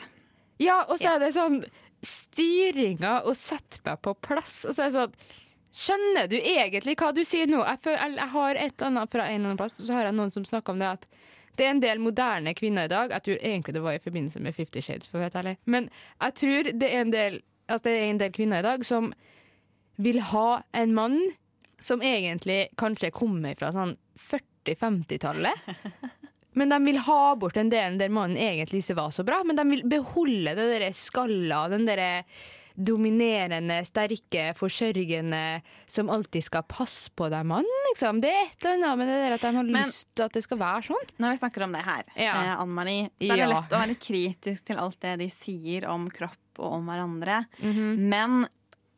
[0.61, 1.63] Ja, og så er det sånn
[2.05, 4.63] styringa og sette meg på plass.
[4.69, 5.43] Og så er det sånn
[5.77, 7.59] Skjønner du egentlig hva du sier nå?
[7.61, 10.07] Jeg, føler, jeg har et eller annet fra en eller annen plass, og så har
[10.09, 11.03] jeg noen som snakker om det at
[11.57, 13.15] Det er en del moderne kvinner i dag.
[13.17, 15.57] Jeg tror egentlig det var i forbindelse med Fifty Shades, for å være ærlig.
[15.65, 15.89] Men
[16.21, 19.11] jeg tror det er en del, altså det er en del kvinner i dag som
[19.97, 21.19] vil ha en mann
[21.81, 25.73] som egentlig kanskje kommer fra sånn 40-50-tallet.
[26.57, 29.59] Men de vil ha bort den delen der mannen egentlig ikke var så bra, men
[29.59, 32.23] de vil beholde det der skalla, den derre
[32.77, 37.66] dominerende, sterke, forsørgende som alltid skal passe på deg, mann.
[37.91, 38.20] Liksom.
[38.22, 40.33] Det er et eller annet med det der at de har Men- lyst til at
[40.33, 41.09] det skal være sånn.
[41.18, 42.33] Når vi snakker om det her, Ja.
[42.43, 43.47] eh, Anne Marie, så er det Ja.
[43.61, 47.47] lett å være kritisk til alt det de sier om kropp og om hverandre.
[47.62, 47.99] Mhm.
[48.09, 48.49] Men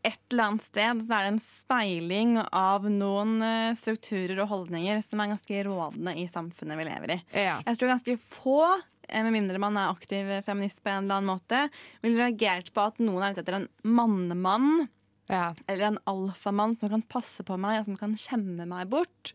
[0.04, 5.02] et eller annet sted så er det en speiling av noen eh, strukturer og holdninger
[5.02, 7.22] som er ganske rådende i samfunnet vi lever i.
[7.34, 7.60] Ja.
[7.66, 11.64] Jeg tror ganske få, med mindre man er aktiv feminist på en eller annen måte,
[12.04, 14.88] vil reagert på at noen er ute etter en mannemann.
[15.28, 19.34] Eller en alfamann som kan passe på meg og som kan kjemme meg bort.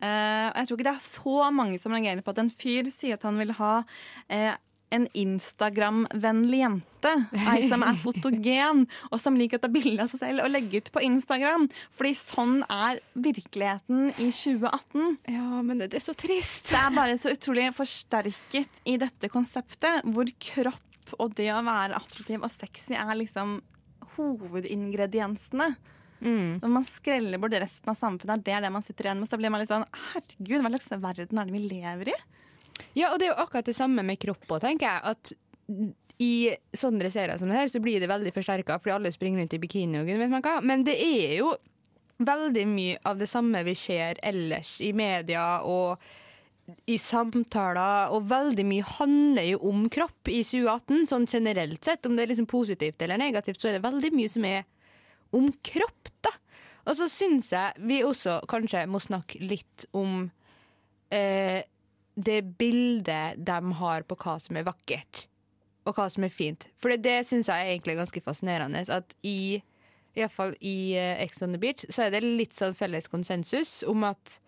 [0.00, 3.18] Uh, jeg tror ikke det er så mange som reagerer på at en fyr sier
[3.18, 3.72] at han vil ha
[4.32, 4.54] eh,
[4.94, 7.12] en Instagram-vennlig jente.
[7.52, 10.82] Ei som er fotogen, og som liker å ta bilde av seg selv og legge
[10.82, 11.68] ut på Instagram.
[11.96, 15.16] Fordi sånn er virkeligheten i 2018.
[15.32, 16.70] Ja, men det er så trist.
[16.72, 21.98] Det er bare så utrolig forsterket i dette konseptet, hvor kropp og det å være
[21.98, 23.58] attraktiv og sexy er liksom
[24.16, 25.72] hovedingrediensene.
[26.20, 29.38] Når man skreller bort resten av samfunnet, det er det man sitter igjen med, så
[29.40, 32.16] blir man litt sånn Herregud, hva slags verden er det vi lever i?
[32.98, 35.14] Ja, og det er jo akkurat det samme med kropp òg, tenker jeg.
[35.14, 35.34] At
[36.20, 36.32] i
[36.76, 39.60] sånne serier som det her, så blir det veldig forsterka, fordi alle springer rundt i
[39.62, 40.58] bikini og gud vet man hva.
[40.64, 41.54] Men det er jo
[42.20, 46.02] veldig mye av det samme vi ser ellers i media og
[46.86, 52.04] i samtaler, og veldig mye handler jo om kropp i 2018, sånn generelt sett.
[52.06, 54.68] Om det er liksom positivt eller negativt, så er det veldig mye som er
[55.34, 56.34] om kropp, da.
[56.88, 60.30] Og så syns jeg vi også kanskje må snakke litt om
[61.14, 61.60] eh,
[62.26, 65.24] det bildet de har på hva som er vakkert,
[65.88, 66.68] og hva som er fint.
[66.78, 68.84] For det, det syns jeg er egentlig ganske fascinerende.
[68.92, 69.62] At i
[70.18, 74.04] Iallfall i uh, Ex on the Beach så er det litt sånn felles konsensus om
[74.08, 74.40] at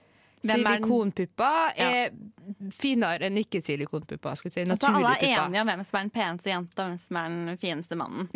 [0.43, 2.09] silikonpupper er ja.
[2.09, 4.39] er finere enn ikke-silikonpupper.
[4.43, 7.21] Si, Altså, alle er enige om hvem som er den peneste jenta og hvem som
[7.21, 8.29] er den fineste mannen.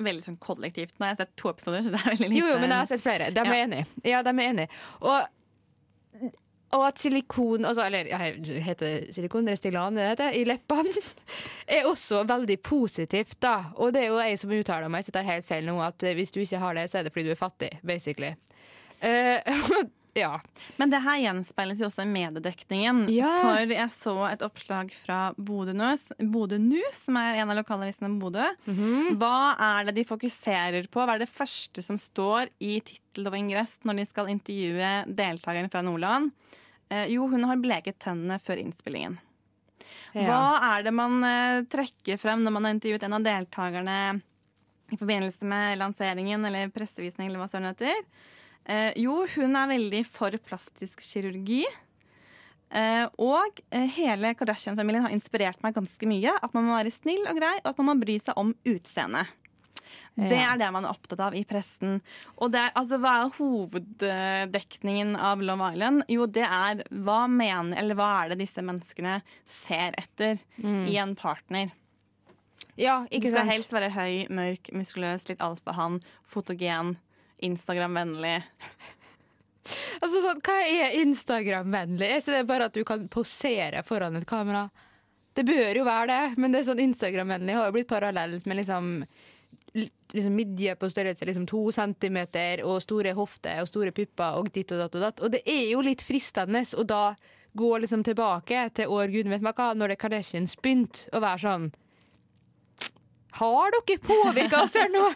[0.00, 0.94] Veldig sånn kollektivt.
[0.96, 3.28] Nå har jeg sett to episoder, er Jo, jo, men jeg har sett flere.
[3.34, 3.64] De er Ja.
[3.66, 3.86] enige.
[4.14, 4.70] Ja, de er enige.
[5.02, 5.18] Og,
[6.76, 8.10] og at silikon altså, Eller
[8.62, 9.48] heter det silikon?
[9.50, 10.92] Restylane det heter, i leppene
[11.76, 13.56] er også veldig positivt, da.
[13.76, 16.06] Og det er jo jeg som uttaler meg, så det er helt feil nå, at
[16.14, 18.34] hvis du ikke har det, så er det fordi du er fattig, basically.
[19.00, 19.50] Eh,
[20.18, 20.40] ja.
[20.76, 23.04] Men det her gjenspeiles jo også i mediedekningen.
[23.44, 28.46] For jeg så et oppslag fra Bodø News, som er en av lokalavisene i Bodø.
[28.66, 29.16] Mhm.
[29.20, 31.04] Hva er det de fokuserer på?
[31.04, 35.70] Hva er det første som står i tittel og ingress når de skal intervjue deltakerne
[35.72, 36.32] fra Nordland?
[36.90, 39.18] Eh, jo, hun har bleket tennene før innspillingen.
[40.12, 40.26] Ja.
[40.26, 40.42] Hva
[40.74, 43.98] er det man eh, trekker frem når man har intervjuet en av deltakerne
[44.90, 48.02] i forbindelse med lanseringen eller pressevisning eller hva søren heter?
[48.68, 51.64] Eh, jo, hun er veldig for plastisk kirurgi.
[52.70, 56.36] Eh, og eh, hele Kardashian-familien har inspirert meg ganske mye.
[56.42, 59.36] At man må være snill og grei, og at man må bry seg om utseendet.
[60.20, 62.00] Det er det man er opptatt av i pressen.
[62.36, 66.02] Og det er, altså, hva er hoveddekningen av Love Island?
[66.12, 70.86] Jo, det er hva mener, eller hva er det disse menneskene ser etter Mm.
[70.90, 71.70] i en partner?
[72.76, 73.34] Ja, ikke sant?
[73.34, 76.96] Du skal helst være høy, mørk, muskuløs, litt alfahann, fotogen,
[77.46, 78.36] Instagram-vennlig.
[80.00, 82.06] Altså, sånn, hva er Instagram-vennlig?
[82.16, 84.64] Er det bare at du kan posere foran et kamera?
[85.36, 88.60] Det bør jo være det, men det er sånn Instagram-vennlig har jo blitt parallelt med
[88.62, 88.94] liksom
[89.70, 94.72] Liksom midje på størrelse liksom to centimeter og store hofter og store pupper og ditt
[94.74, 95.20] og datt og datt.
[95.22, 97.12] Og det er jo litt fristende å da
[97.54, 101.42] gå liksom tilbake til år gud vet meg hva, når det Kardashians begynte å være
[101.44, 101.68] sånn
[103.38, 105.06] Har dere påvirka oss her nå?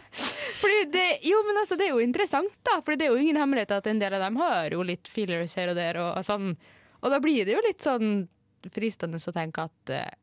[0.91, 2.79] Det, jo, men altså, det er jo interessant, da.
[2.85, 5.55] For det er jo ingen hemmelighet at en del av dem har jo litt fillers
[5.59, 5.99] her og der.
[6.01, 6.53] Og, sånn.
[7.01, 8.25] og da blir det jo litt sånn
[8.73, 10.13] fristende å tenke at eh,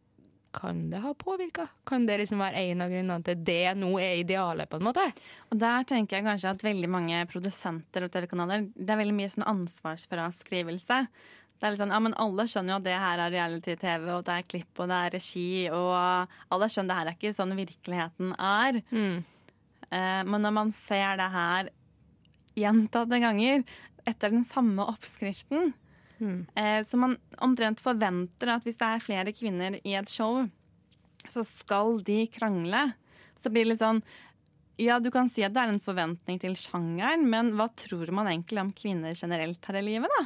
[0.53, 1.67] kan det ha påvirka?
[1.85, 5.05] Kan det liksom være en av grunnene til det nå er idealet, på en måte?
[5.51, 9.31] Og der tenker jeg kanskje at veldig mange produsenter og TV-kanaler Det er veldig mye
[9.33, 10.99] sånn ansvarsfraskrivelse.
[11.63, 14.25] Det er litt sånn, ja, men Alle skjønner jo at det her er reality-TV, og
[14.27, 15.51] det er klipp og det er regi.
[15.71, 15.93] Og
[16.51, 18.81] alle skjønner det her er ikke sånn virkeligheten er.
[19.93, 21.71] Eh, men når man ser det her
[22.59, 23.63] gjentatte ganger
[24.11, 25.71] etter den samme oppskriften,
[26.59, 30.43] eh, så man omtrent forventer at hvis det er flere kvinner i et show,
[31.31, 32.93] så skal de krangle.
[33.43, 34.03] Så blir det litt sånn
[34.81, 38.27] Ja, du kan si at det er en forventning til sjangeren, men hva tror man
[38.27, 40.25] egentlig om kvinner generelt her i livet, da?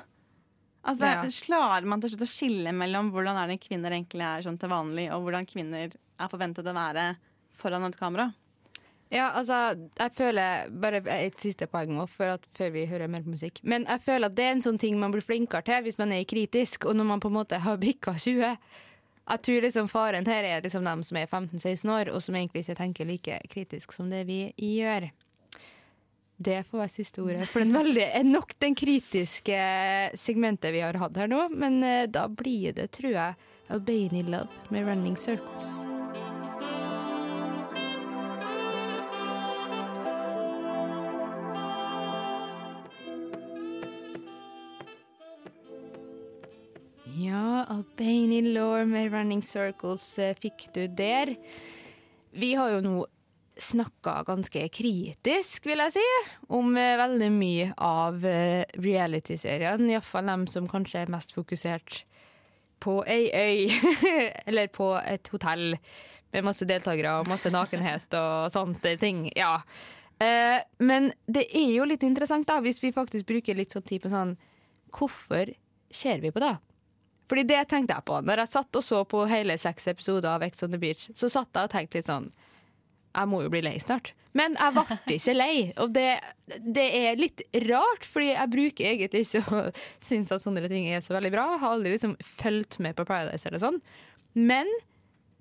[0.87, 1.23] Altså, Ja.
[1.47, 4.71] Klarer man til slutt å skille mellom hvordan er det kvinner egentlig er sånn til
[4.71, 7.17] vanlig, og hvordan kvinner er forventet å være
[7.57, 8.33] foran et kamera?
[9.11, 13.23] Ja, altså, jeg føler Bare et siste poeng også, for at, før vi hører mer
[13.23, 13.61] på musikk.
[13.63, 16.13] Men jeg føler at det er en sånn ting man blir flinkere til hvis man
[16.13, 18.57] er kritisk, og når man på en måte har bikka 20.
[19.27, 22.63] Jeg tror liksom faren her er liksom dem som er 15-16 år, og som egentlig
[22.63, 25.09] ikke tenker like kritisk som det vi gjør.
[26.37, 27.49] Det får være siste ordet.
[27.49, 29.61] For den veldig, nok den kritiske
[30.21, 31.47] segmentet vi har hatt her nå.
[31.57, 35.73] Men eh, da blir det, tror jeg, Albany Love med Running Circles.
[47.17, 51.33] Ja, Albany Law med Running Circles eh, fikk du der.
[52.37, 52.97] Vi har jo nå
[53.57, 56.05] snakka ganske kritisk, vil jeg si,
[56.53, 59.89] om eh, veldig mye av eh, reality-seriene.
[59.95, 62.03] Iallfall dem som kanskje er mest fokusert
[62.85, 63.71] på ei øy,
[64.49, 65.79] eller på et hotell
[66.35, 69.25] med masse deltakere og masse nakenhet og sånne ting.
[69.37, 69.55] Ja.
[70.21, 74.05] Eh, men det er jo litt interessant, da, hvis vi faktisk bruker litt sånn tid
[74.05, 74.37] på sånn
[74.97, 75.51] Hvorfor
[75.93, 76.55] ser vi på det?
[77.29, 78.21] Fordi det tenkte jeg på.
[78.25, 81.29] Når jeg satt og så på hele seks episoder av Ex on the Beach, så
[81.29, 82.31] satt jeg og tenkte litt sånn
[83.17, 84.13] Jeg må jo bli lei snart.
[84.37, 85.55] Men jeg ble ikke lei.
[85.81, 86.09] Og det,
[86.61, 89.63] det er litt rart, fordi jeg bruker egentlig ikke å
[90.05, 91.47] synes at sånne ting er så veldig bra.
[91.55, 93.81] Jeg har aldri liksom fulgt med på Paradise eller sånn.
[94.37, 94.69] Men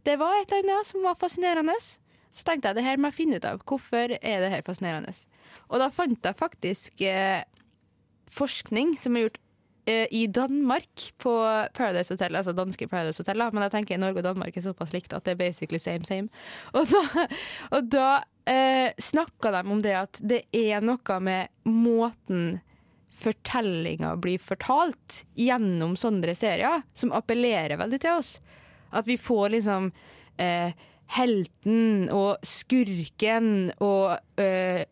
[0.07, 1.75] det var et eller annet som var fascinerende.
[2.35, 3.59] Så tenkte jeg det her må jeg finne ut av.
[3.67, 5.11] Hvorfor er det her fascinerende?
[5.67, 7.43] Og da fant jeg faktisk eh,
[8.31, 9.41] forskning som er gjort
[9.85, 11.31] i Danmark på
[11.77, 15.13] Paradise Hotel, altså danske Paradise Hotel, men jeg tenker Norge og Danmark er såpass likt
[15.13, 16.31] at det er basically same same.
[16.77, 17.25] Og da,
[17.77, 18.07] og da
[18.49, 22.57] eh, snakka de om det at det er noe med måten
[23.15, 28.35] fortellinga blir fortalt gjennom sånne serier, som appellerer veldig til oss.
[28.95, 29.89] At vi får liksom
[30.41, 30.75] eh,
[31.15, 34.83] helten og skurken og eh,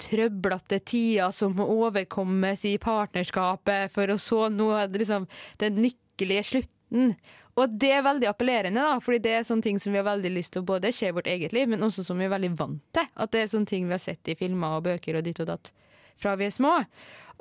[0.00, 5.26] trøblete tider som må overkommes i partnerskapet for å så nå liksom,
[5.62, 7.14] den lykkelige slutten.
[7.56, 10.32] Og det er veldig appellerende, da, fordi det er sånne ting som vi har veldig
[10.34, 12.52] lyst til å både se i vårt eget liv, men også som vi er veldig
[12.58, 13.08] vant til.
[13.16, 15.48] At det er sånne ting vi har sett i filmer og bøker og ditt og
[15.54, 15.72] datt
[16.20, 16.74] fra vi er små.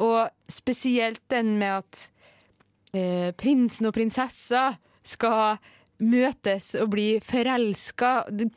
[0.03, 2.05] Og spesielt den med at
[2.95, 4.69] eh, prinsen og prinsessa
[5.05, 5.59] skal
[6.03, 8.13] møtes og bli forelska.
[8.29, 8.47] Du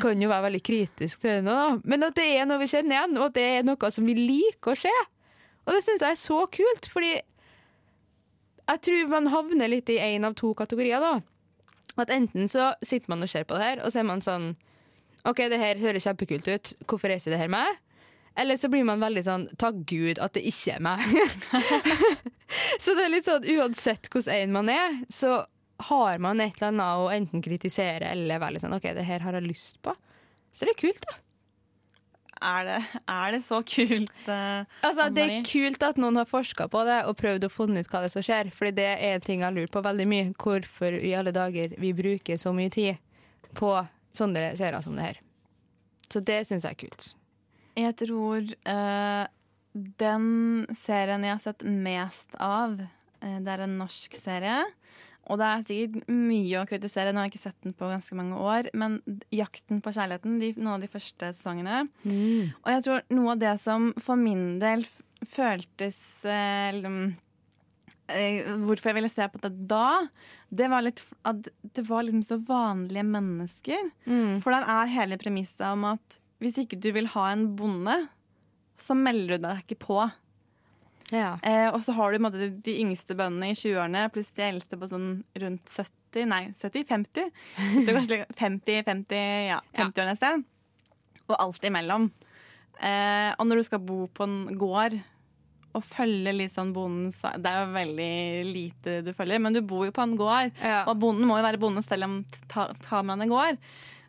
[0.00, 1.70] kan jo være veldig kritisk til det nå, da.
[1.82, 4.16] Men at det er noe vi kjenner igjen, og at det er noe som vi
[4.18, 4.92] liker å se.
[5.66, 7.14] Og det syns jeg er så kult, fordi
[8.66, 11.18] jeg tror man havner litt i én av to kategorier, da.
[11.96, 14.52] At enten så sitter man og ser på det her, og så er man sånn
[15.26, 17.80] OK, det her høres kjempekult ut, hvorfor reiser det her meg?
[18.38, 21.02] Eller så blir man veldig sånn takk Gud at det ikke er meg.
[22.84, 25.40] så det er litt sånn uansett hvordan en man er, så
[25.78, 29.24] har man et eller annet å enten kritisere eller være litt sånn OK, det her
[29.24, 29.92] har jeg lyst på.
[30.56, 31.18] Så det er kult, da.
[32.46, 34.12] Er det, er det så kult?
[34.28, 37.80] Uh, Altså, det er kult at noen har forska på det og prøvd å finne
[37.80, 38.50] ut hva det er som skjer.
[38.52, 40.32] Fordi det er en ting jeg lurt på veldig mye.
[40.36, 43.00] Hvorfor i alle dager vi bruker så mye tid
[43.56, 43.72] på
[44.16, 45.22] sånne serier som det her.
[46.12, 47.08] Så det syns jeg er kult.
[47.76, 49.24] Jeg tror uh,
[50.00, 50.28] den
[50.76, 54.60] serien jeg har sett mest av, uh, det er en norsk serie.
[55.26, 58.14] Og det er sikkert mye å kritisere, nå har jeg ikke sett den på ganske
[58.14, 58.68] mange år.
[58.74, 59.00] Men
[59.34, 61.88] 'Jakten på kjærligheten', de, noen av de første sesongene.
[62.62, 64.86] Og jeg tror noe av det som for min del
[65.26, 67.16] føltes eh, liksom,
[68.08, 70.06] eh, Hvorfor jeg ville se på det da,
[70.54, 73.90] det var litt at det var liksom så vanlige mennesker.
[74.44, 78.08] For der er hele premisset om at hvis ikke du vil ha en bonde,
[78.78, 80.10] så melder du deg ikke på.
[81.46, 84.88] Eh, og så har du måte, de, yngste bøndene i 20-årene pluss de eldste på
[84.90, 87.28] sånn rundt 70, nei 70-50.
[87.84, 89.20] Det er kanskje 50-50,
[89.52, 90.46] ja, 50-årene et sted.
[91.28, 92.08] Og alt imellom.
[92.82, 94.98] Eh, og når du skal bo på en gård
[95.76, 98.10] og følge litt sånn bondens Det er jo veldig
[98.48, 100.54] lite du følger, men du bor jo på en gård.
[100.88, 102.14] Og bonden må jo være bonde selv om
[102.48, 103.58] ta- kameraene går.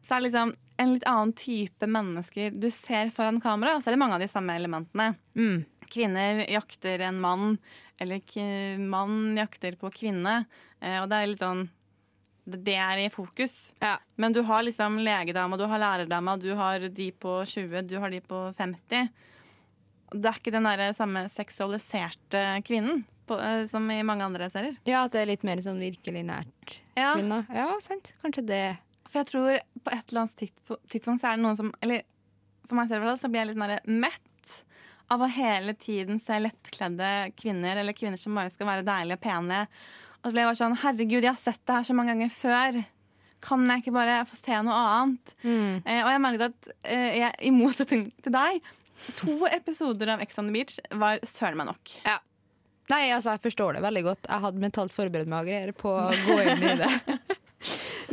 [0.08, 3.96] Så er det liksom en litt annen type mennesker du ser foran kamera, så er
[3.96, 5.12] det mange av de samme elementene.
[5.88, 7.58] Kvinner jakter en mann,
[8.00, 8.22] eller
[8.78, 10.46] mann jakter på kvinne.
[10.82, 11.68] Eh, og det er litt sånn
[12.48, 13.74] det er i fokus.
[14.16, 18.10] Men du har liksom legedama, du har lærerdama, du har de på 20, du har
[18.14, 19.10] de på 50.
[20.16, 24.78] Det er ikke den der samme seksualiserte kvinnen på, eh, som i mange andre serier.
[24.88, 27.16] Ja, at det er litt mer sånn virkelig nært Ja.
[27.18, 27.44] kvinner.
[27.52, 28.14] Ja, sant.
[28.24, 28.78] Kanskje det.
[29.08, 30.42] For jeg tror på et eller annet
[30.92, 32.04] tidspunkt, så er det noen som Eller
[32.68, 34.58] for meg selv så blir jeg litt sånn mett
[35.08, 39.24] av å hele tiden se lettkledde kvinner, eller kvinner som bare skal være deilige og
[39.24, 39.62] pene.
[40.20, 42.34] Og så ble jeg bare sånn Herregud, jeg har sett det her så mange ganger
[42.36, 42.82] før.
[43.48, 45.34] Kan jeg ikke bare få se noe annet?
[45.86, 48.70] Eh, og jeg merket at eh, jeg, i motsetning til deg,
[49.22, 51.98] to episoder av Ex on the Beach var søren meg nok.
[52.04, 52.20] Ja.
[52.92, 54.28] Nei, altså, jeg forstår det veldig godt.
[54.28, 56.92] Jeg hadde mentalt forberedt meg på å gå inn i det.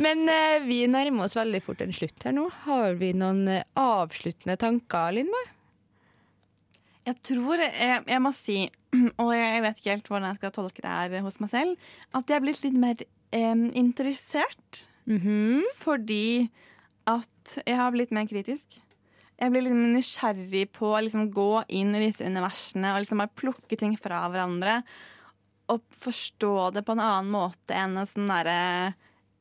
[0.01, 2.49] Men eh, vi nærmer oss veldig fort en slutt her nå.
[2.65, 5.43] Har vi noen eh, avsluttende tanker, Linda?
[7.05, 8.57] Jeg tror jeg, jeg må si,
[9.21, 12.27] og jeg vet ikke helt hvordan jeg skal tolke det her hos meg selv, at
[12.27, 14.81] jeg er blitt litt mer em, interessert.
[15.77, 16.49] Fordi
[17.05, 18.79] at jeg har blitt mer kritisk.
[19.35, 23.37] Jeg blir litt nysgjerrig på å liksom gå inn i disse universene og liksom bare
[23.37, 24.79] plukke ting fra hverandre.
[25.71, 28.95] Og forstå det på en annen måte enn en sånn derre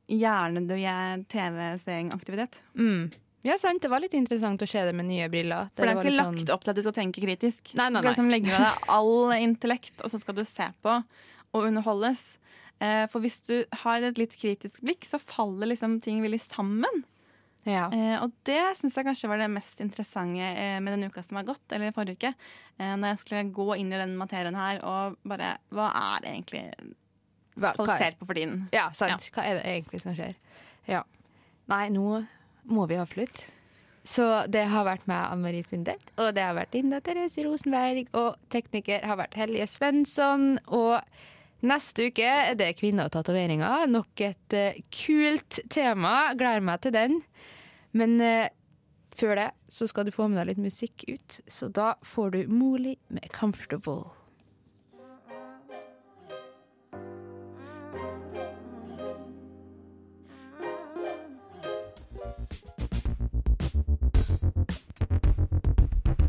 [0.08, 2.62] hjernedød TV-seeingaktivitet.
[2.78, 3.10] Mm.
[3.44, 3.82] Ja, sant.
[3.84, 5.68] Det var litt interessant å se det med nye briller.
[5.76, 7.74] For det er ikke lagt sånn- opp til at du skal tenke kritisk.
[7.74, 10.68] Nei, nei, Du skal liksom legge med deg all intellekt, og så skal du se
[10.82, 11.04] på
[11.54, 12.38] og underholdes.
[12.80, 17.04] Eh, For hvis du har et litt kritisk blikk, så faller liksom ting veldig sammen.
[17.64, 17.88] Ja.
[17.92, 21.36] Eh, og det syns jeg kanskje var det mest interessante eh, med den uka som
[21.36, 22.34] har gått, eller forrige uke.
[22.78, 26.94] Eh, når jeg skulle gå inn i den materien her og bare Hva er egentlig
[27.60, 28.68] folk hva er- ser på for tiden?
[28.72, 29.30] Ja, sant.
[29.34, 30.34] Hva er det egentlig som skjer?
[30.90, 31.02] Ja.
[31.68, 32.26] Nei, nå
[32.68, 33.50] må vi avslutte.
[34.04, 38.10] Så det har vært meg, Anne Marie Sundet, og det har vært Linda Therese Rosenberg,
[38.12, 40.58] og tekniker har vært Helje Svensson.
[40.66, 41.00] Og
[41.64, 43.86] neste uke er det kvinner og tatoveringer.
[43.88, 46.34] Nok et uh, kult tema.
[46.36, 47.16] Gleder meg til den.
[47.96, 48.48] Men uh,
[49.16, 52.40] før det så skal du få med deg litt musikk ut, så da får du
[52.52, 54.10] Moli med 'Comfortable'.